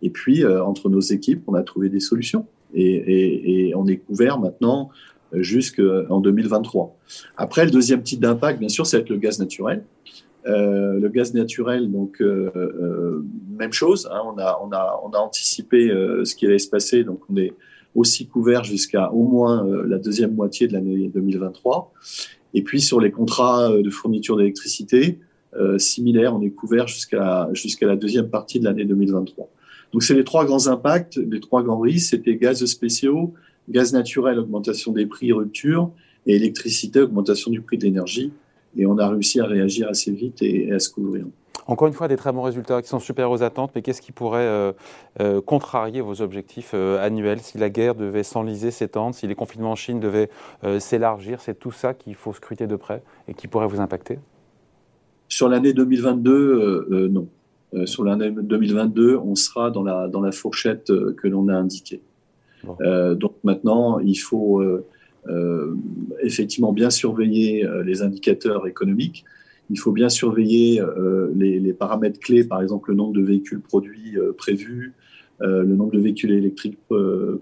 Et 0.02 0.10
puis 0.10 0.46
entre 0.46 0.90
nos 0.90 1.00
équipes, 1.00 1.42
on 1.48 1.54
a 1.54 1.64
trouvé 1.64 1.90
des 1.90 2.00
solutions 2.00 2.46
et, 2.74 3.74
on 3.76 3.88
est 3.88 3.98
couvert 3.98 4.40
maintenant 4.40 4.90
jusqu'en 5.34 6.20
2023. 6.20 6.96
Après, 7.38 7.66
le 7.66 7.72
deuxième 7.72 8.04
type 8.04 8.20
d'impact, 8.20 8.60
bien 8.60 8.70
sûr, 8.70 8.86
c'est 8.86 9.08
le 9.10 9.18
gaz 9.18 9.40
naturel. 9.40 9.84
Euh, 10.48 11.00
le 11.00 11.10
gaz 11.10 11.34
naturel, 11.34 11.92
donc 11.92 12.22
euh, 12.22 12.52
euh, 12.56 13.26
même 13.58 13.74
chose. 13.74 14.08
Hein, 14.12 14.22
on, 14.26 14.72
a, 14.72 15.02
anticipé 15.16 15.90
ce 16.24 16.36
qui 16.36 16.46
allait 16.46 16.60
se 16.60 16.70
passer, 16.70 17.04
donc 17.04 17.22
on 17.30 17.38
est 17.38 17.54
aussi 17.96 18.28
couvert 18.28 18.64
jusqu'à 18.64 19.12
au 19.12 19.24
moins 19.24 19.66
la 19.88 19.98
deuxième 19.98 20.36
moitié 20.36 20.68
de 20.68 20.74
l'année 20.74 21.10
2023. 21.14 21.94
Et 22.54 22.62
puis 22.62 22.82
sur 22.82 23.00
les 23.00 23.12
contrats 23.12 23.70
de 23.70 23.90
fourniture 23.90 24.38
d'électricité, 24.38 25.20
similaire, 25.78 26.36
on 26.36 26.42
est 26.42 26.50
couvert 26.50 26.88
jusqu'à 26.88 27.50
jusqu'à 27.54 27.88
la 27.88 27.96
deuxième 27.96 28.30
partie 28.30 28.60
de 28.60 28.66
l'année 28.66 28.84
2023. 28.84 29.50
Donc 29.94 30.04
c'est 30.04 30.14
les 30.14 30.26
trois 30.26 30.46
grands 30.46 30.68
impacts, 30.68 31.16
les 31.16 31.40
trois 31.40 31.64
grands 31.64 31.80
risques, 31.80 32.10
c'était 32.10 32.36
gaz 32.36 32.64
spéciaux, 32.66 33.34
gaz 33.70 33.94
naturel, 33.94 34.40
augmentation 34.40 34.92
des 34.92 35.06
prix, 35.06 35.32
rupture, 35.32 35.92
et 36.28 36.36
électricité, 36.36 37.00
augmentation 37.02 37.50
du 37.50 37.62
prix 37.62 37.78
de 37.78 37.86
l'énergie 37.86 38.34
et 38.76 38.86
on 38.86 38.98
a 38.98 39.08
réussi 39.10 39.40
à 39.40 39.46
réagir 39.46 39.88
assez 39.90 40.12
vite 40.12 40.42
et, 40.42 40.72
à 40.72 40.80
se 40.80 40.90
couvrir. 40.90 41.26
Encore 41.68 41.88
une 41.88 41.94
fois, 41.94 42.08
des 42.08 42.16
très 42.16 42.32
bons 42.32 42.44
résultats 42.44 42.82
qui 42.82 42.90
sont 42.90 43.00
supérieurs 43.00 43.32
aux 43.32 43.42
attentes, 43.42 43.72
mais 43.76 43.82
qu'est-ce 43.82 44.02
qui 44.02 44.12
pourrait 44.12 44.42
euh, 44.42 44.72
euh, 45.20 45.42
contrarier 45.42 46.00
vos 46.02 46.22
objectifs 46.22 46.72
euh, 46.76 47.04
annuels 47.04 47.40
si 47.40 47.58
la 47.58 47.72
guerre 47.72 47.96
devait 47.96 48.22
s'enliser, 48.22 48.70
s'étendre, 48.70 49.16
si 49.16 49.26
les 49.26 49.34
confinements 49.34 49.72
en 49.72 49.76
Chine 49.76 50.00
devaient 50.00 50.30
s'élargir? 50.80 51.42
C'est 51.42 51.58
tout 51.58 51.72
ça 51.72 51.94
qu'il 51.94 52.14
faut 52.16 52.34
scruter 52.34 52.68
de 52.68 52.76
près 52.76 53.02
et 53.28 53.34
qui 53.34 53.48
pourrait 53.48 53.68
vous 53.68 53.82
impacter? 53.82 54.20
Sur 55.28 55.50
l'année 55.50 55.74
2022, 55.74 57.10
non. 57.12 57.28
sur 57.86 58.04
l'année 58.04 58.30
2022, 58.30 59.18
on 59.18 59.34
sera 59.34 59.72
dans 59.72 59.82
la, 59.82 60.08
dans 60.08 60.22
la 60.22 60.32
fourchette 60.32 60.92
que 61.16 61.28
l'on 61.28 61.48
a 61.48 61.56
indiquée. 61.56 62.02
donc 63.16 63.34
maintenant, 63.44 63.98
il 64.00 64.18
faut 64.18 64.62
effectivement 66.22 66.74
bien 66.74 66.90
surveiller 66.90 67.66
euh, 67.66 67.84
les 67.84 68.02
indicateurs 68.02 68.68
économiques. 68.68 69.26
Il 69.70 69.80
faut 69.80 69.92
bien 69.92 70.10
surveiller 70.10 70.80
euh, 70.80 71.32
les, 71.36 71.74
paramètres 71.74 72.20
clés, 72.20 72.44
par 72.44 72.62
exemple 72.62 72.92
le 72.92 72.98
nombre 72.98 73.14
de 73.14 73.22
véhicules 73.22 73.62
produits 73.62 74.16
prévus, 74.38 74.94
le 75.40 75.66
nombre 75.66 75.92
de 75.92 76.00
véhicules 76.00 76.32
électriques 76.32 76.78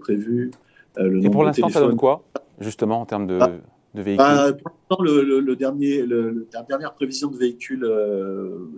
prévus. 0.00 0.50
Le 0.96 1.22
Et 1.22 1.28
pour 1.28 1.44
l'instant, 1.44 1.68
ça 1.68 1.80
donne 1.80 1.96
quoi, 1.96 2.24
justement, 2.60 3.02
en 3.02 3.06
termes 3.06 3.26
de, 3.26 3.38
ah. 3.40 3.50
véhicules? 3.92 4.16
bah, 4.16 4.52
Pour 4.54 4.72
l'instant, 4.72 5.02
le, 5.02 5.54
dernier, 5.54 6.06
la 6.06 6.62
dernière 6.62 6.94
prévision 6.94 7.30
de 7.30 7.36
véhicules 7.36 7.86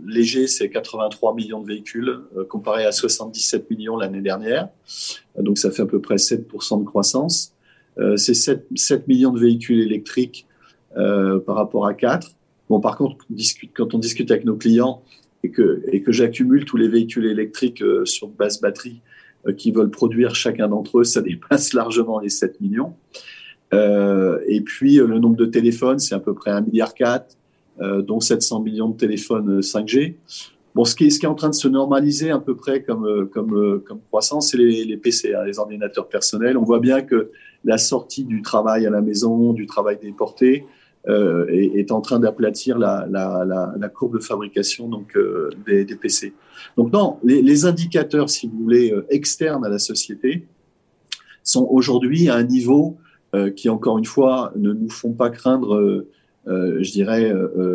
légers, 0.04 0.48
c'est 0.48 0.68
83 0.68 1.34
millions 1.36 1.60
de 1.60 1.68
véhicules, 1.68 2.18
comparé 2.48 2.84
à 2.84 2.90
77 2.90 3.70
millions 3.70 3.96
l'année 3.96 4.22
dernière. 4.22 4.70
Donc, 5.38 5.56
ça 5.56 5.70
fait 5.70 5.82
à 5.82 5.86
peu 5.86 6.00
près 6.00 6.16
7% 6.16 6.80
de 6.80 6.84
croissance. 6.84 7.55
Euh, 7.98 8.16
c'est 8.16 8.34
7, 8.34 8.66
7, 8.74 9.08
millions 9.08 9.32
de 9.32 9.40
véhicules 9.40 9.80
électriques 9.80 10.46
euh, 10.96 11.38
par 11.40 11.56
rapport 11.56 11.86
à 11.86 11.94
4. 11.94 12.30
Bon, 12.68 12.80
par 12.80 12.96
contre, 12.96 13.26
quand 13.74 13.94
on 13.94 13.98
discute 13.98 14.30
avec 14.30 14.44
nos 14.44 14.56
clients 14.56 15.02
et 15.42 15.50
que, 15.50 15.82
et 15.90 16.02
que 16.02 16.12
j'accumule 16.12 16.64
tous 16.64 16.76
les 16.76 16.88
véhicules 16.88 17.26
électriques 17.26 17.82
euh, 17.82 18.04
sur 18.04 18.28
base 18.28 18.60
batterie 18.60 19.00
qui 19.56 19.70
veulent 19.70 19.90
produire 19.90 20.34
chacun 20.34 20.66
d'entre 20.66 20.98
eux, 20.98 21.04
ça 21.04 21.22
dépasse 21.22 21.72
largement 21.72 22.18
les 22.18 22.28
7 22.30 22.60
millions. 22.60 22.94
Et 23.72 24.60
puis, 24.62 24.96
le 24.96 25.18
nombre 25.18 25.36
de 25.36 25.44
téléphones, 25.44 25.98
c'est 25.98 26.14
à 26.14 26.18
peu 26.20 26.34
près 26.34 26.50
1,4 26.50 26.64
milliard, 26.64 26.94
euh, 27.80 28.00
dont 28.00 28.20
700 28.20 28.62
millions 28.62 28.88
de 28.88 28.96
téléphones 28.96 29.60
5G. 29.60 30.14
Bon, 30.74 30.84
ce 30.84 30.94
qui, 30.94 31.06
est, 31.06 31.10
ce 31.10 31.18
qui 31.18 31.26
est 31.26 31.28
en 31.28 31.34
train 31.34 31.50
de 31.50 31.54
se 31.54 31.68
normaliser 31.68 32.30
à 32.30 32.38
peu 32.38 32.56
près 32.56 32.82
comme, 32.82 33.28
comme, 33.28 33.82
comme 33.86 34.00
croissance, 34.08 34.50
c'est 34.50 34.56
les, 34.56 34.84
les 34.84 34.96
PC, 34.96 35.34
hein, 35.34 35.44
les 35.44 35.58
ordinateurs 35.58 36.08
personnels. 36.08 36.56
On 36.56 36.64
voit 36.64 36.80
bien 36.80 37.02
que 37.02 37.30
la 37.66 37.78
sortie 37.78 38.24
du 38.24 38.40
travail 38.40 38.86
à 38.86 38.90
la 38.90 39.02
maison, 39.02 39.52
du 39.52 39.66
travail 39.66 39.98
déporté, 40.00 40.64
euh, 41.08 41.46
est, 41.48 41.92
en 41.92 42.00
train 42.00 42.18
d'aplatir 42.18 42.78
la, 42.78 43.90
courbe 43.94 44.18
de 44.18 44.22
fabrication 44.22 44.88
donc 44.88 45.16
euh, 45.16 45.50
des, 45.64 45.84
PC. 45.84 46.32
Donc 46.76 46.92
non, 46.92 47.18
les, 47.22 47.64
indicateurs, 47.64 48.28
si 48.28 48.48
vous 48.48 48.58
voulez, 48.58 48.90
euh, 48.90 49.06
externes 49.08 49.64
à 49.64 49.68
la 49.68 49.78
société, 49.78 50.48
sont 51.44 51.68
aujourd'hui 51.70 52.28
à 52.28 52.34
un 52.34 52.42
niveau 52.42 52.96
qui, 53.54 53.68
encore 53.68 53.98
une 53.98 54.06
fois, 54.06 54.50
ne 54.56 54.72
nous 54.72 54.88
font 54.88 55.12
pas 55.12 55.28
craindre, 55.28 56.06
je 56.46 56.90
dirais, 56.90 57.30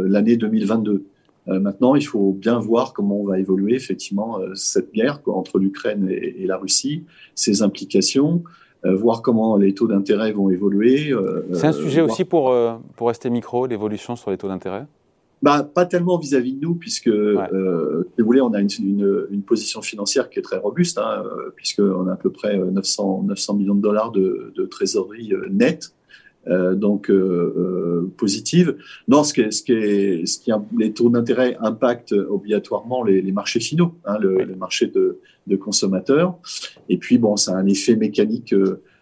l'année 0.07 0.36
2022. 0.36 1.05
maintenant, 1.45 1.93
il 1.93 2.01
faut 2.01 2.33
bien 2.33 2.57
voir 2.57 2.93
comment 2.93 3.21
on 3.21 3.25
va 3.25 3.39
évoluer 3.39 3.75
effectivement 3.75 4.39
cette 4.55 4.91
guerre 4.91 5.21
entre 5.27 5.60
l'Ukraine 5.60 6.10
et, 6.10 6.48
la 6.48 6.57
Russie, 6.57 7.03
ses 7.36 7.62
implications, 7.62 8.43
voir 8.83 9.21
comment 9.21 9.57
les 9.57 9.73
taux 9.73 9.88
d'intérêt 9.88 10.31
vont 10.31 10.50
évoluer. 10.50 11.11
Euh, 11.11 11.45
c'est 11.53 11.67
un 11.67 11.71
sujet 11.71 12.01
aussi 12.01 12.25
pour, 12.25 12.55
pour 12.95 13.13
ST 13.13 13.27
Micro, 13.27 13.67
l'évolution 13.67 14.15
sur 14.15 14.31
les 14.31 14.38
taux 14.38 14.47
d'intérêt? 14.47 14.85
Bah, 15.41 15.63
pas 15.63 15.85
tellement 15.85 16.17
vis-à-vis 16.17 16.53
de 16.53 16.61
nous, 16.61 16.75
puisque, 16.75 17.07
euh, 17.07 18.03
si 18.15 18.21
vous 18.21 18.25
voulez, 18.25 18.41
on 18.41 18.53
a 18.53 18.61
une, 18.61 18.69
une, 18.79 19.27
une, 19.31 19.41
position 19.41 19.81
financière 19.81 20.29
qui 20.29 20.38
est 20.38 20.43
très 20.43 20.57
robuste, 20.57 21.00
hein, 21.00 21.23
puisqu'on 21.55 22.07
a 22.07 22.13
à 22.13 22.15
peu 22.15 22.29
près 22.29 22.57
900, 22.57 23.23
900 23.27 23.55
millions 23.55 23.75
de 23.75 23.81
dollars 23.81 24.11
de, 24.11 24.53
de 24.55 24.65
trésorerie 24.65 25.33
nette. 25.50 25.93
Euh, 26.48 26.74
donc 26.74 27.10
euh, 27.10 27.13
euh, 27.15 28.12
positive. 28.17 28.77
Non, 29.07 29.24
ce 29.24 29.33
qui, 29.33 29.41
est, 29.41 29.51
ce 29.51 29.62
qui 29.62 29.74
est, 29.74 30.25
ce 30.25 30.39
qui 30.39 30.51
les 30.77 30.91
taux 30.91 31.10
d'intérêt 31.10 31.55
impactent 31.60 32.13
obligatoirement 32.13 33.03
les, 33.03 33.21
les 33.21 33.31
marchés 33.31 33.60
finaux, 33.60 33.93
hein, 34.05 34.17
le, 34.19 34.43
le, 34.43 34.55
marché 34.55 34.88
de, 34.88 35.19
de, 35.45 35.55
consommateurs. 35.55 36.38
Et 36.89 36.98
puis 36.98 37.19
bon, 37.19 37.36
ça 37.38 37.53
a 37.53 37.57
un 37.57 37.67
effet 37.67 37.95
mécanique 37.95 38.55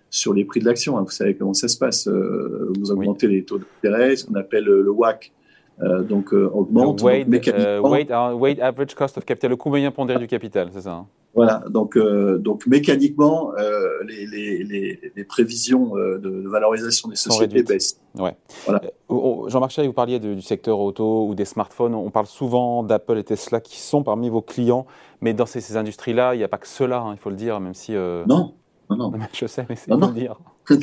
sur 0.10 0.34
les 0.34 0.43
prix 0.43 0.60
de 0.60 0.65
l'action. 0.65 0.98
Hein. 0.98 1.03
Vous 1.03 1.12
savez 1.12 1.36
comment 1.36 1.53
ça 1.53 1.69
se 1.69 1.77
passe. 1.77 2.10
vous 2.10 2.91
augmentez 2.91 3.27
les 3.27 3.43
taux 3.43 3.60
d'intérêt, 3.60 4.15
ce 4.17 4.25
qu'on 4.25 4.36
appelle 4.36 4.65
le 4.65 4.91
WAC. 4.91 5.31
Euh, 5.81 6.03
donc 6.03 6.34
augmente. 6.34 7.00
Le 7.00 7.05
weight, 7.05 7.27
mécaniquement, 7.27 7.89
weight, 7.89 8.12
weight, 8.36 8.60
average 8.60 8.93
cost 8.96 9.17
of 9.17 9.24
capital, 9.24 9.51
le 9.51 9.55
coût 9.55 9.69
moyen 9.69 9.91
pondéré 9.91 10.19
du 10.19 10.27
capital, 10.27 10.69
c'est 10.74 10.81
ça 10.81 10.91
hein? 10.91 11.08
Voilà, 11.36 11.63
donc, 11.69 11.95
euh, 11.95 12.39
donc 12.39 12.65
mécaniquement, 12.65 13.53
euh, 13.57 14.03
les, 14.07 14.25
les, 14.25 14.63
les, 14.63 15.12
les, 15.15 15.24
prévisions 15.24 15.95
euh, 15.95 16.17
de, 16.17 16.48
valorisation 16.48 17.07
des 17.07 17.15
sociétés 17.15 17.62
baissent. 17.62 18.01
Ouais. 18.17 18.36
Voilà. 18.65 18.81
Jean-Marc 19.48 19.71
Chéry, 19.71 19.88
vous 19.88 19.93
parliez 19.93 20.19
du 20.19 20.41
secteur 20.41 20.79
auto 20.79 21.27
ou 21.27 21.36
des 21.36 21.45
smartphones. 21.45 21.93
On 21.93 22.09
parle 22.09 22.25
souvent 22.25 22.81
d'Apple 22.81 23.19
et 23.19 23.24
Tesla 23.24 23.62
qui 23.62 23.77
sont 23.79 24.01
parmi 24.01 24.29
vos 24.29 24.41
clients, 24.41 24.88
mais 25.21 25.33
dans 25.33 25.45
ces, 25.45 25.62
ces 25.62 25.77
industries-là, 25.77 26.33
il 26.33 26.39
n'y 26.39 26.43
a 26.43 26.48
pas 26.48 26.57
que 26.57 26.67
cela, 26.67 27.00
hein, 27.00 27.13
il 27.13 27.19
faut 27.19 27.29
le 27.29 27.36
dire, 27.36 27.59
même 27.59 27.75
si. 27.75 27.93
Non, 27.93 28.53
non, 28.89 28.95
non. 28.98 29.12
Je 29.33 29.45
sais, 29.45 29.65
mais 29.69 29.75
c'est 29.75 29.91
le 29.91 30.13
dire. 30.13 30.39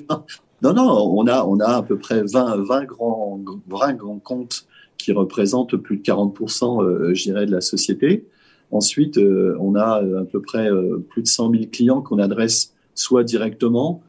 non, 0.62 0.72
non, 0.72 1.12
on 1.12 1.26
a, 1.26 1.44
on 1.44 1.58
a 1.58 1.76
à 1.76 1.82
peu 1.82 1.98
près 1.98 2.22
20, 2.22 2.64
20, 2.64 2.84
grands, 2.84 3.40
20 3.66 3.94
grands 3.94 4.20
comptes 4.20 4.66
qui 4.96 5.12
représentent 5.12 5.76
plus 5.76 5.96
de 5.98 6.02
40%, 6.02 7.12
je 7.12 7.22
dirais, 7.24 7.46
de 7.46 7.52
la 7.52 7.60
société. 7.60 8.26
Ensuite, 8.70 9.16
euh, 9.18 9.56
on 9.61 9.75
a 9.75 10.02
euh, 10.02 10.23
à 10.23 10.25
peu 10.25 10.40
près 10.40 10.70
euh, 10.70 10.99
plus 11.08 11.23
de 11.23 11.28
100 11.28 11.50
000 11.52 11.64
clients 11.70 12.02
qu'on 12.02 12.18
adresse 12.18 12.75
soit 12.94 13.25
directement, 13.25 14.02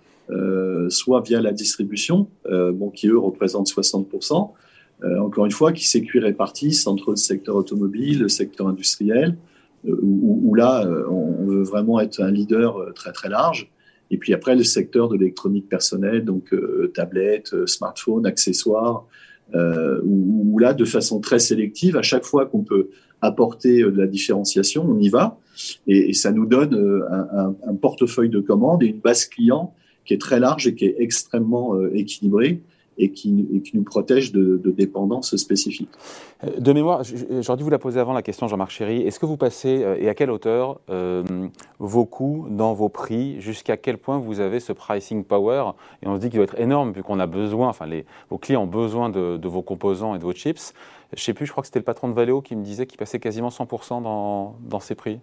soit 0.90 1.22
via 1.22 1.42
la 1.42 1.52
distribution, 1.52 2.28
bon, 2.46 2.90
qui 2.90 3.08
eux 3.08 3.18
représentent 3.18 3.70
60%. 3.70 4.52
encore 5.20 5.46
une 5.46 5.52
fois, 5.52 5.72
qui 5.74 5.86
s'écuit 5.86 6.20
répartissent 6.20 6.88
entre 6.88 7.12
le 7.12 7.16
secteur 7.18 7.56
automobile, 7.56 8.20
le 8.20 8.30
secteur 8.30 8.68
industriel, 8.68 9.38
où, 9.86 10.54
là, 10.56 10.86
on 11.10 11.46
veut 11.46 11.64
vraiment 11.64 12.00
être 12.00 12.22
un 12.22 12.32
leader 12.32 12.94
très 12.94 13.12
très 13.12 13.28
large. 13.28 13.70
Et 14.10 14.18
puis 14.18 14.34
après, 14.34 14.56
le 14.56 14.64
secteur 14.64 15.10
de 15.10 15.18
l'électronique 15.18 15.68
personnelle, 15.68 16.24
donc 16.24 16.54
tablettes, 16.94 17.66
smartphones, 17.66 18.26
accessoires, 18.26 19.06
où, 19.54 20.60
là, 20.60 20.74
de 20.74 20.86
façon 20.86 21.20
très 21.20 21.40
sélective, 21.40 21.98
à 21.98 22.04
chaque 22.04 22.24
fois 22.24 22.46
qu'on 22.46 22.64
peut 22.64 22.90
apporter 23.22 23.82
euh, 23.82 23.92
de 23.92 23.98
la 23.98 24.08
différenciation, 24.08 24.86
on 24.88 25.00
y 25.00 25.10
va. 25.10 25.38
Et, 25.88 26.14
ça 26.14 26.32
nous 26.32 26.46
donne 26.46 26.76
euh, 26.76 27.02
un, 27.68 27.76
portefeuille 27.76 28.30
de 28.30 28.40
commandes 28.40 28.84
et 28.84 28.88
une 28.88 29.00
base 29.00 29.26
client 29.26 29.74
qui 30.06 30.14
est 30.14 30.22
très 30.22 30.40
large 30.40 30.68
et 30.68 30.76
qui 30.76 30.86
est 30.86 30.96
extrêmement 31.00 31.76
euh, 31.76 31.92
équilibrée 31.96 32.62
et 33.00 33.12
qui, 33.12 33.46
nous 33.76 33.84
protège 33.84 34.32
de, 34.32 34.60
dépendances 34.72 35.36
spécifiques. 35.36 35.92
De 36.58 36.74
mémoire, 36.74 37.04
j'aurais 37.04 37.58
dû 37.58 37.64
vous 37.64 37.70
la 37.70 37.78
poser 37.78 38.00
avant 38.00 38.14
la 38.14 38.24
question, 38.24 38.48
Jean-Marc 38.48 38.72
Chéry. 38.72 39.04
Est-ce 39.04 39.20
que 39.20 39.28
vous 39.28 39.38
passez, 39.38 39.86
et 40.00 40.10
à 40.10 40.16
quelle 40.16 40.32
hauteur, 40.32 40.80
vos 41.78 42.06
coûts 42.06 42.48
dans 42.50 42.74
vos 42.74 42.90
prix? 42.90 43.40
Jusqu'à 43.40 43.78
quel 43.78 44.00
point 44.00 44.18
vous 44.18 44.40
avez 44.40 44.60
ce 44.60 44.74
pricing 44.74 45.24
power? 45.24 45.74
Et 46.02 46.08
on 46.08 46.16
se 46.16 46.22
dit 46.22 46.30
qu'il 46.30 46.38
doit 46.38 46.46
être 46.46 46.60
énorme, 46.60 46.92
vu 46.92 47.04
qu'on 47.04 47.20
a 47.20 47.28
besoin, 47.28 47.70
enfin, 47.70 47.86
vos 48.32 48.40
clients 48.40 48.64
ont 48.64 48.66
besoin 48.66 49.12
de, 49.12 49.48
vos 49.48 49.62
composants 49.62 50.16
et 50.16 50.18
de 50.18 50.24
vos 50.24 50.34
chips. 50.34 50.74
Je 51.14 51.22
ne 51.22 51.24
sais 51.24 51.34
plus, 51.34 51.46
je 51.46 51.52
crois 51.52 51.62
que 51.62 51.68
c'était 51.68 51.80
le 51.80 51.86
patron 51.86 52.10
de 52.10 52.14
Valeo 52.14 52.42
qui 52.42 52.56
me 52.56 52.64
disait 52.64 52.86
qu'il 52.86 52.98
passait 52.98 53.20
quasiment 53.20 53.50
100% 53.50 54.02
dans, 54.04 54.56
dans 54.68 54.80
ses 54.80 54.96
prix. 54.96 55.20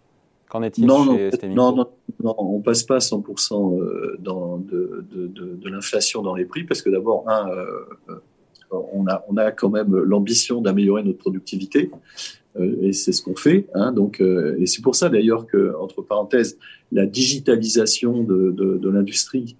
Qu'en 0.49 0.63
est-il 0.63 0.87
non, 0.87 1.17
chez 1.17 1.49
non, 1.49 1.75
non, 1.75 1.87
non, 2.23 2.35
on 2.39 2.59
ne 2.59 2.63
passe 2.63 2.83
pas 2.83 2.99
100% 2.99 3.81
euh, 3.81 4.17
dans, 4.21 4.59
de, 4.59 5.05
de, 5.11 5.27
de, 5.27 5.55
de 5.57 5.69
l'inflation 5.69 6.23
dans 6.23 6.35
les 6.35 6.45
prix 6.45 6.65
parce 6.65 6.83
que 6.83 6.91
d'abord, 6.91 7.29
un, 7.29 7.49
euh, 7.49 8.21
on, 8.71 9.07
a, 9.07 9.25
on 9.29 9.37
a 9.37 9.53
quand 9.53 9.71
même 9.71 9.95
l'ambition 9.97 10.61
d'améliorer 10.61 11.03
notre 11.03 11.19
productivité 11.19 11.91
euh, 12.59 12.77
et 12.83 12.93
c'est 12.93 13.13
ce 13.13 13.23
qu'on 13.23 13.37
fait. 13.37 13.67
Hein, 13.75 13.93
donc, 13.93 14.21
euh, 14.21 14.57
et 14.59 14.67
c'est 14.67 14.83
pour 14.83 14.95
ça 14.95 15.09
d'ailleurs 15.09 15.47
que, 15.47 15.75
entre 15.81 16.03
parenthèses, 16.03 16.59
la 16.93 17.07
digitalisation 17.07 18.23
de, 18.23 18.89
l'industrie 18.89 19.57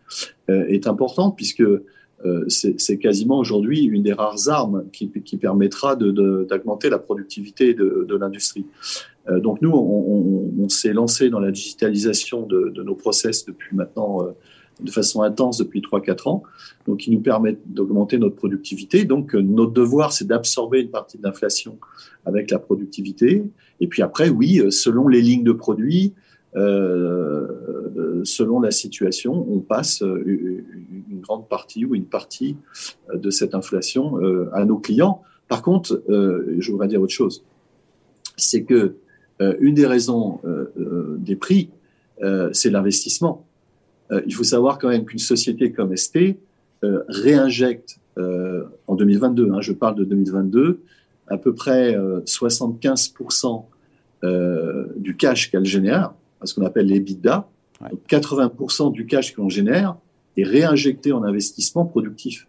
euh, 0.51 0.65
est 0.69 0.87
importante 0.87 1.37
puisque 1.37 1.63
euh, 1.63 1.85
c'est 2.49 2.99
quasiment 2.99 3.39
aujourd'hui 3.39 3.85
une 3.85 4.03
des 4.03 4.13
rares 4.13 4.49
armes 4.49 4.85
qui, 4.93 5.09
permettra 5.37 5.97
d'augmenter 5.97 6.89
la 6.89 6.99
productivité 6.99 7.75
de, 7.75 8.17
l'industrie. 8.17 8.67
Euh, 9.29 9.41
donc 9.41 9.61
nous, 9.63 9.71
on, 9.71 10.69
s'est 10.69 10.93
lancé 10.93 11.29
dans 11.31 11.41
la 11.41 11.51
digitalisation 11.51 12.47
de, 12.47 12.83
nos 12.83 12.95
process 12.95 13.45
depuis 13.45 13.75
maintenant 13.77 14.23
euh, 14.23 14.33
de 14.81 14.91
façon 14.91 15.23
intense 15.23 15.59
depuis 15.59 15.81
3-4 15.81 16.29
ans, 16.29 16.43
donc 16.87 16.99
qui 16.99 17.11
nous 17.11 17.21
permet 17.21 17.57
d'augmenter 17.67 18.19
notre 18.19 18.37
productivité. 18.37 19.05
Donc 19.05 19.35
notre 19.35 19.73
devoir, 19.73 20.13
c'est 20.13 20.27
d'absorber 20.27 20.81
une 20.81 20.91
partie 20.91 21.19
de 21.19 21.23
l'inflation 21.23 21.79
avec 22.25 22.51
la 22.51 22.59
productivité. 22.59 23.45
Et 23.81 23.87
puis 23.87 24.03
après, 24.03 24.31
oui, 24.31 24.63
selon 24.71 25.09
les 25.09 25.21
lignes 25.21 25.45
de 25.45 25.53
produits, 25.53 26.15
euh, 26.57 28.23
selon 28.25 28.61
la 28.61 28.71
situation, 28.71 29.47
on 29.51 29.61
passe 29.61 30.01
une 30.03 31.21
grande 31.21 31.49
partie 31.49 31.85
ou 31.85 31.95
une 31.95 32.07
partie 32.07 32.57
de 33.13 33.31
cette 33.31 33.55
inflation 33.55 34.19
à 34.53 34.65
nos 34.65 34.79
clients. 34.79 35.23
Par 35.49 35.63
contre, 35.63 36.03
je 36.09 36.71
voudrais 36.71 36.89
dire 36.89 37.03
autre 37.03 37.13
chose, 37.13 37.45
c'est 38.37 38.65
que 38.65 38.97
euh, 39.41 39.55
une 39.61 39.75
des 39.75 39.87
raisons 39.87 40.41
euh, 40.45 40.67
euh, 40.79 41.17
des 41.19 41.37
prix, 41.37 41.71
c'est 42.53 42.71
l'investissement. 42.71 43.45
il 44.25 44.33
faut 44.33 44.45
savoir 44.45 44.79
quand 44.79 44.89
même 44.89 45.05
qu'une 45.05 45.19
société 45.19 45.73
comme 45.73 45.95
ST 45.95 46.39
réinjecte 46.81 47.99
en 48.17 48.95
2022, 48.95 49.51
hein, 49.51 49.61
je 49.61 49.73
parle 49.73 49.97
de 49.97 50.05
2022, 50.05 50.81
à 51.27 51.37
peu 51.37 51.55
près 51.55 51.99
75% 52.25 53.65
du 54.97 55.17
cash 55.17 55.51
qu'elle 55.51 55.67
génère, 55.67 56.15
ce 56.45 56.55
qu'on 56.55 56.65
appelle 56.65 56.87
l'EBITDA, 56.87 57.49
ouais. 57.83 57.89
80% 58.09 58.93
du 58.93 59.07
cash 59.07 59.35
qu'on 59.35 59.49
génère 59.49 59.97
est 60.37 60.45
réinjecté 60.45 61.13
en 61.13 61.23
investissement 61.23 61.85
productif. 61.85 62.49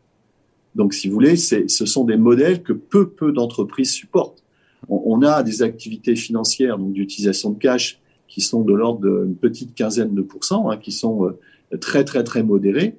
Donc, 0.74 0.94
si 0.94 1.08
vous 1.08 1.14
voulez, 1.14 1.38
ce 1.38 1.86
sont 1.86 2.04
des 2.04 2.18
modèles 2.18 2.64
que 2.64 2.74
peu, 2.74 3.10
peu 3.10 3.32
d'entreprises 3.32 3.92
supportent 3.92 4.46
on, 4.90 5.22
a 5.22 5.44
des 5.44 5.62
activités 5.62 6.16
financières, 6.16 6.78
donc 6.78 6.94
d'utilisation 6.94 7.52
de 7.52 7.60
cash, 7.60 8.00
qui 8.28 8.42
sont 8.42 8.62
de 8.62 8.74
l'ordre 8.74 9.24
d'une 9.24 9.36
petite 9.36 9.76
quinzaine 9.76 10.14
de 10.14 10.22
pourcents, 10.22 10.70
hein, 10.70 10.78
qui 10.78 10.92
sont 10.92 11.26
euh, 11.26 11.78
très 11.78 12.04
très 12.04 12.24
très 12.24 12.44
modérées. 12.44 12.96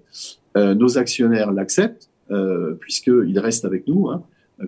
Euh, 0.57 0.75
nos 0.75 0.99
actionnaires 0.99 1.53
l'acceptent 1.53 2.11
euh, 2.31 2.75
puisqu'ils 2.75 3.39
restent 3.39 3.65
avec 3.65 3.87
nous. 3.87 4.09
Hein. 4.09 4.23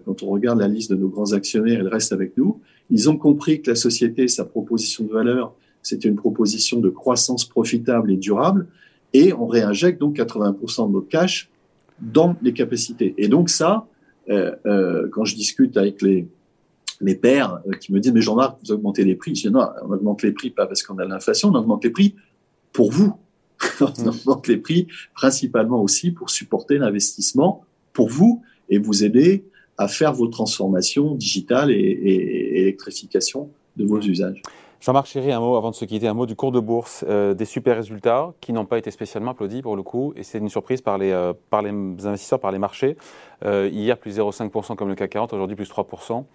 Quand 0.05 0.23
on 0.23 0.27
regarde 0.27 0.59
la 0.59 0.69
liste 0.69 0.91
de 0.91 0.97
nos 0.97 1.09
grands 1.09 1.33
actionnaires, 1.33 1.81
ils 1.81 1.89
restent 1.89 2.13
avec 2.13 2.37
nous. 2.37 2.61
Ils 2.91 3.09
ont 3.09 3.17
compris 3.17 3.63
que 3.63 3.71
la 3.71 3.77
société, 3.77 4.29
sa 4.29 4.45
proposition 4.45 5.05
de 5.05 5.11
valeur, 5.11 5.55
c'était 5.89 6.09
une 6.09 6.17
proposition 6.17 6.81
de 6.81 6.91
croissance 6.91 7.45
profitable 7.47 8.13
et 8.13 8.17
durable, 8.17 8.67
et 9.15 9.33
on 9.33 9.47
réinjecte 9.47 9.99
donc 9.99 10.17
80% 10.17 10.89
de 10.89 10.93
notre 10.93 11.09
cash 11.09 11.49
dans 12.01 12.37
les 12.43 12.53
capacités. 12.53 13.15
Et 13.17 13.29
donc 13.29 13.49
ça, 13.49 13.87
euh, 14.29 14.55
euh, 14.67 15.09
quand 15.11 15.25
je 15.25 15.35
discute 15.35 15.77
avec 15.77 16.03
les, 16.03 16.29
mes 17.01 17.15
pères 17.15 17.61
euh, 17.67 17.73
qui 17.73 17.93
me 17.93 18.01
disent, 18.01 18.13
mais 18.13 18.21
Jean-Marc, 18.21 18.59
vous 18.63 18.73
augmentez 18.73 19.05
les 19.05 19.15
prix. 19.15 19.35
Je 19.35 19.49
dis, 19.49 19.51
non, 19.51 19.67
on 19.83 19.93
augmente 19.93 20.23
les 20.23 20.33
prix 20.33 20.51
pas 20.51 20.67
parce 20.67 20.83
qu'on 20.83 20.99
a 20.99 21.07
l'inflation, 21.07 21.49
on 21.49 21.55
augmente 21.55 21.85
les 21.85 21.91
prix 21.91 22.15
pour 22.73 22.93
vous. 22.93 23.15
on 23.81 23.85
mm. 23.87 24.09
augmente 24.09 24.47
les 24.47 24.59
prix 24.59 24.87
principalement 25.15 25.83
aussi 25.83 26.11
pour 26.11 26.29
supporter 26.31 26.77
l'investissement 26.79 27.65
pour 27.95 28.09
vous 28.09 28.43
et 28.69 28.79
vous 28.79 29.05
aider 29.05 29.45
à 29.79 29.89
faire 29.89 30.13
vos 30.13 30.29
transformations 30.29 31.15
digitales 31.15 31.71
et, 31.71 31.75
et, 31.75 32.59
et 32.59 32.61
électrification 32.63 33.49
de 33.77 33.85
vos 33.85 34.01
usages. 34.01 34.43
Jean-Marc 34.81 35.07
Chéry, 35.07 35.33
un 35.33 35.41
mot 35.41 35.57
avant 35.57 35.71
de 35.71 35.75
se 35.75 35.85
quitter, 35.85 36.07
un 36.07 36.15
mot 36.15 36.25
du 36.25 36.37
cours 36.37 36.53
de 36.53 36.61
bourse, 36.61 37.05
euh, 37.09 37.35
des 37.35 37.45
super 37.45 37.75
résultats 37.77 38.33
qui 38.41 38.53
n'ont 38.53 38.65
pas 38.65 38.79
été 38.79 38.93
spécialement 38.93 39.33
applaudis 39.33 39.61
pour 39.61 39.75
le 39.75 39.83
coup, 39.83 40.13
et 40.15 40.23
c'est 40.23 40.39
une 40.39 40.49
surprise 40.49 40.83
par 40.83 40.99
les, 40.99 41.11
euh, 41.11 41.33
investisseurs, 41.53 42.39
par 42.39 42.53
les 42.53 42.59
marchés. 42.59 42.97
Euh, 43.45 43.69
hier, 43.73 43.99
plus 43.99 44.19
0,5% 44.19 44.77
comme 44.77 44.89
le 44.89 44.95
CAC 44.95 45.11
40, 45.11 45.33
aujourd'hui 45.33 45.57
plus 45.57 45.69
3%, 45.69 46.27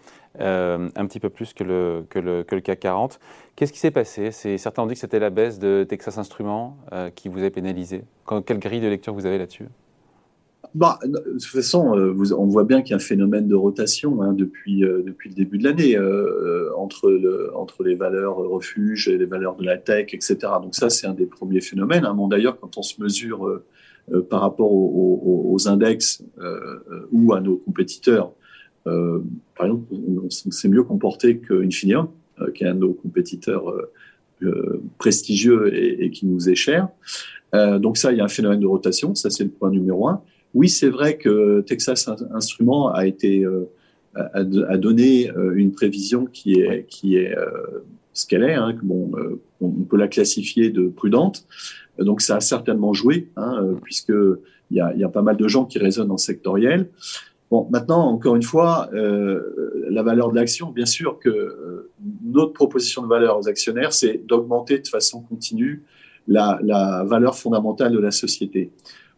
euh, 0.42 0.90
un 0.94 1.06
petit 1.06 1.22
peu 1.22 1.30
plus 1.30 1.54
que 1.54 1.64
le, 1.64 2.06
que 2.10 2.20
le, 2.20 2.44
que 2.44 2.56
le 2.56 2.62
CAC 2.62 2.82
40. 2.82 3.20
Qu'est-ce 3.56 3.72
qui 3.72 3.80
s'est 3.80 3.92
passé? 3.92 4.32
Certains 4.32 4.84
ont 4.84 4.88
dit 4.88 4.96
que 4.96 5.00
c'était 5.00 5.20
la 5.20 5.30
baisse 5.30 5.58
de 5.58 5.86
Texas 5.88 6.18
Instruments 6.18 6.76
qui 7.16 7.30
vous 7.30 7.44
a 7.44 7.50
pénalisé. 7.50 8.04
Quelle 8.46 8.60
grille 8.60 8.82
de 8.82 8.88
lecture 8.88 9.14
vous 9.14 9.26
avez 9.26 9.38
là-dessus? 9.38 9.68
Bah, 10.76 10.98
de 11.06 11.20
toute 11.34 11.44
façon, 11.44 11.96
euh, 11.96 12.12
vous, 12.12 12.34
on 12.34 12.48
voit 12.48 12.64
bien 12.64 12.82
qu'il 12.82 12.92
y 12.92 12.94
a 12.94 12.96
un 12.96 13.00
phénomène 13.00 13.48
de 13.48 13.54
rotation 13.54 14.24
hein, 14.24 14.34
depuis, 14.34 14.84
euh, 14.84 15.04
depuis 15.06 15.30
le 15.30 15.36
début 15.36 15.60
de 15.60 15.66
l'année 15.66 15.96
euh, 15.96 16.76
entre, 16.76 17.12
le, 17.12 17.56
entre 17.56 17.84
les 17.84 17.94
valeurs 17.94 18.38
refuges 18.38 19.08
et 19.08 19.18
les 19.18 19.26
valeurs 19.26 19.56
de 19.56 19.64
la 19.64 19.78
tech, 19.78 20.14
etc. 20.14 20.38
Donc 20.64 20.74
ça, 20.74 20.90
c'est 20.90 21.06
un 21.06 21.14
des 21.14 21.28
premiers 21.28 21.62
phénomènes. 21.62 22.06
Hein. 22.06 22.16
Bon, 22.16 22.28
D'ailleurs, 22.28 22.60
quand 22.60 22.78
on 22.78 22.82
se 22.82 23.00
mesure 23.02 23.48
euh, 23.48 23.64
euh, 24.14 24.22
par 24.22 24.42
rapport 24.42 24.72
aux, 24.72 25.22
aux, 25.24 25.54
aux 25.54 25.68
index 25.68 26.24
ou 27.12 27.34
à 27.34 27.40
nos 27.40 27.58
compétiteurs, 27.58 28.34
par 28.84 29.66
exemple, 29.66 29.86
on, 29.94 30.30
s'est 30.30 30.68
mieux 30.68 30.84
comporté 30.84 31.38
qu'Infineon, 31.38 32.10
qui 32.54 32.66
est 32.66 32.68
un 32.68 32.76
de 32.76 32.80
nos 32.80 32.94
compétiteurs 32.94 33.74
prestigieux 34.98 35.74
et, 35.74 36.04
et, 36.04 36.12
qui 36.12 36.26
nous 36.26 36.50
est 36.50 36.56
cher. 36.56 36.90
donc 37.54 37.96
ça, 37.96 38.12
il 38.12 38.18
y 38.18 38.22
a 38.22 38.26
un 38.26 38.28
phénomène 38.28 38.60
de 38.60 38.68
rotation. 38.68 39.16
Ça, 39.16 39.30
c'est 39.30 39.46
le 39.46 39.52
point 39.52 39.70
numéro 39.70 40.10
un. 40.10 40.22
Oui, 40.54 40.70
c'est 40.70 40.90
vrai 40.90 41.18
que 41.18 41.62
Texas 41.62 42.10
Instruments 42.34 42.92
a 42.94 43.06
été 43.08 43.46
a, 44.16 44.78
donné 44.78 45.32
une 45.56 45.72
prévision 45.72 46.26
qui 46.26 46.60
est 46.60 46.86
qui 46.88 47.18
est 47.18 47.36
ce 48.14 48.28
qu'elle 48.28 48.44
est. 48.44 48.54
Hein, 48.54 48.78
bon, 48.84 49.12
on 49.62 49.70
peut 49.70 49.98
la 49.98 50.08
classifier 50.08 50.70
de 50.70 50.88
prudente. 50.88 51.48
Donc 51.98 52.22
ça 52.22 52.38
a 52.38 52.40
certainement 52.40 52.94
joué, 52.94 53.30
hein, 53.36 53.76
puisque 53.84 54.14
il 54.72 54.78
y 54.78 54.80
a, 54.80 54.94
y 54.96 55.04
a, 55.04 55.10
pas 55.10 55.22
mal 55.22 55.38
de 55.38 55.48
gens 55.48 55.66
qui 55.66 55.80
raisonnent 55.80 56.12
en 56.12 56.18
sectoriel. 56.18 56.90
Bon, 57.54 57.68
maintenant, 57.70 58.08
encore 58.08 58.36
une 58.36 58.42
fois, 58.42 58.90
euh, 58.96 59.86
la 59.88 60.02
valeur 60.02 60.32
de 60.32 60.36
l'action, 60.36 60.72
bien 60.72 60.88
sûr 60.88 61.20
que 61.20 61.30
euh, 61.30 61.92
notre 62.24 62.52
proposition 62.52 63.04
de 63.04 63.08
valeur 63.08 63.38
aux 63.38 63.48
actionnaires, 63.48 63.94
c'est 63.94 64.26
d'augmenter 64.26 64.80
de 64.80 64.88
façon 64.88 65.22
continue 65.22 65.84
la, 66.28 66.60
la, 66.64 67.04
valeur 67.04 67.36
fondamentale 67.38 67.92
de 67.92 68.00
la 68.00 68.10
société. 68.10 68.72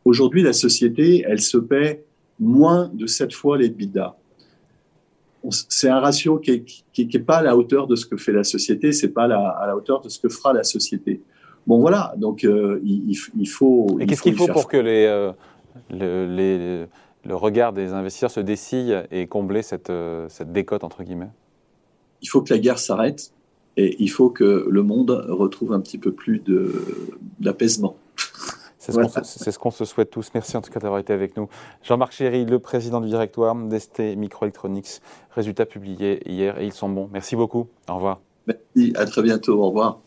Aujourd'hui, 0.06 0.44
la 0.44 0.54
société, 0.54 1.26
elle 1.28 1.42
se 1.42 1.58
paie 1.58 2.06
moins 2.40 2.90
de 2.94 3.08
7 3.08 3.34
fois 3.34 3.58
les 3.58 3.66
EBITDA. 3.68 4.16
C'est 5.70 5.90
un 5.90 6.00
ratio 6.00 6.38
qui 6.38 6.52
n'est 6.52 6.64
qui, 6.94 7.08
qui 7.08 7.18
est 7.18 7.20
pas 7.20 7.38
à 7.38 7.44
la 7.44 7.56
hauteur 7.56 7.88
de 7.88 7.96
ce 7.96 8.06
que 8.06 8.18
fait 8.18 8.32
la 8.32 8.44
société, 8.44 8.92
c'est 8.92 9.10
pas 9.10 9.28
la, 9.28 9.50
à 9.50 9.68
la 9.68 9.76
hauteur 9.76 10.02
de 10.02 10.10
ce 10.10 10.20
que 10.20 10.30
fera 10.30 10.54
la 10.54 10.64
société. 10.64 11.22
Bon, 11.68 11.80
voilà, 11.80 12.14
donc 12.18 12.44
euh, 12.44 12.80
il, 12.84 13.16
il, 13.38 13.50
faut. 13.50 13.98
Et 14.00 14.06
qu'est-ce 14.06 14.24
qu'il 14.24 14.36
faut 14.36 14.48
pour 14.48 14.68
que 14.68 14.78
les, 14.78 15.06
euh, 15.06 15.32
les 15.92 16.88
le 17.26 17.36
regard 17.36 17.74
des 17.74 17.94
investisseurs 17.94 18.32
se 18.32 18.40
dessille 18.40 18.96
et 19.12 19.28
combler 19.28 19.64
cette, 19.64 19.90
euh, 19.90 20.28
cette 20.30 20.52
décote, 20.52 20.84
entre 20.84 21.04
guillemets? 21.04 21.32
Il 22.22 22.28
faut 22.28 22.42
que 22.42 22.54
la 22.54 22.60
guerre 22.60 22.80
s'arrête 22.80 23.34
et 23.78 23.96
il 24.00 24.10
faut 24.10 24.30
que 24.30 24.68
le 24.70 24.84
monde 24.84 25.26
retrouve 25.30 25.74
un 25.74 25.80
petit 25.80 25.98
peu 25.98 26.12
plus 26.12 26.42
d'apaisement. 27.40 27.98
C'est 28.92 29.52
ce 29.52 29.60
qu'on 29.60 29.72
se 29.72 29.86
souhaite 29.86 30.10
tous. 30.10 30.30
Merci 30.34 30.58
en 30.58 30.62
tout 30.62 30.72
cas 30.72 30.80
d'avoir 30.80 31.00
été 31.00 31.14
avec 31.14 31.38
nous. 31.38 31.48
Jean-Marc 31.84 32.14
Chéry, 32.14 32.46
le 32.46 32.60
président 32.60 33.02
du 33.02 33.08
directoire 33.08 33.56
d'ST 33.56 34.00
Microelectronics. 34.18 35.02
Résultats 35.32 35.66
publiés 35.66 36.22
hier 36.30 36.60
et 36.60 36.66
ils 36.66 36.74
sont 36.74 36.90
bons. 36.90 37.10
Merci 37.12 37.36
beaucoup. 37.36 37.68
Au 37.90 37.96
revoir. 37.96 38.20
Merci. 38.48 38.94
À 38.96 39.06
très 39.06 39.22
bientôt. 39.22 39.62
Au 39.62 39.68
revoir. 39.68 40.00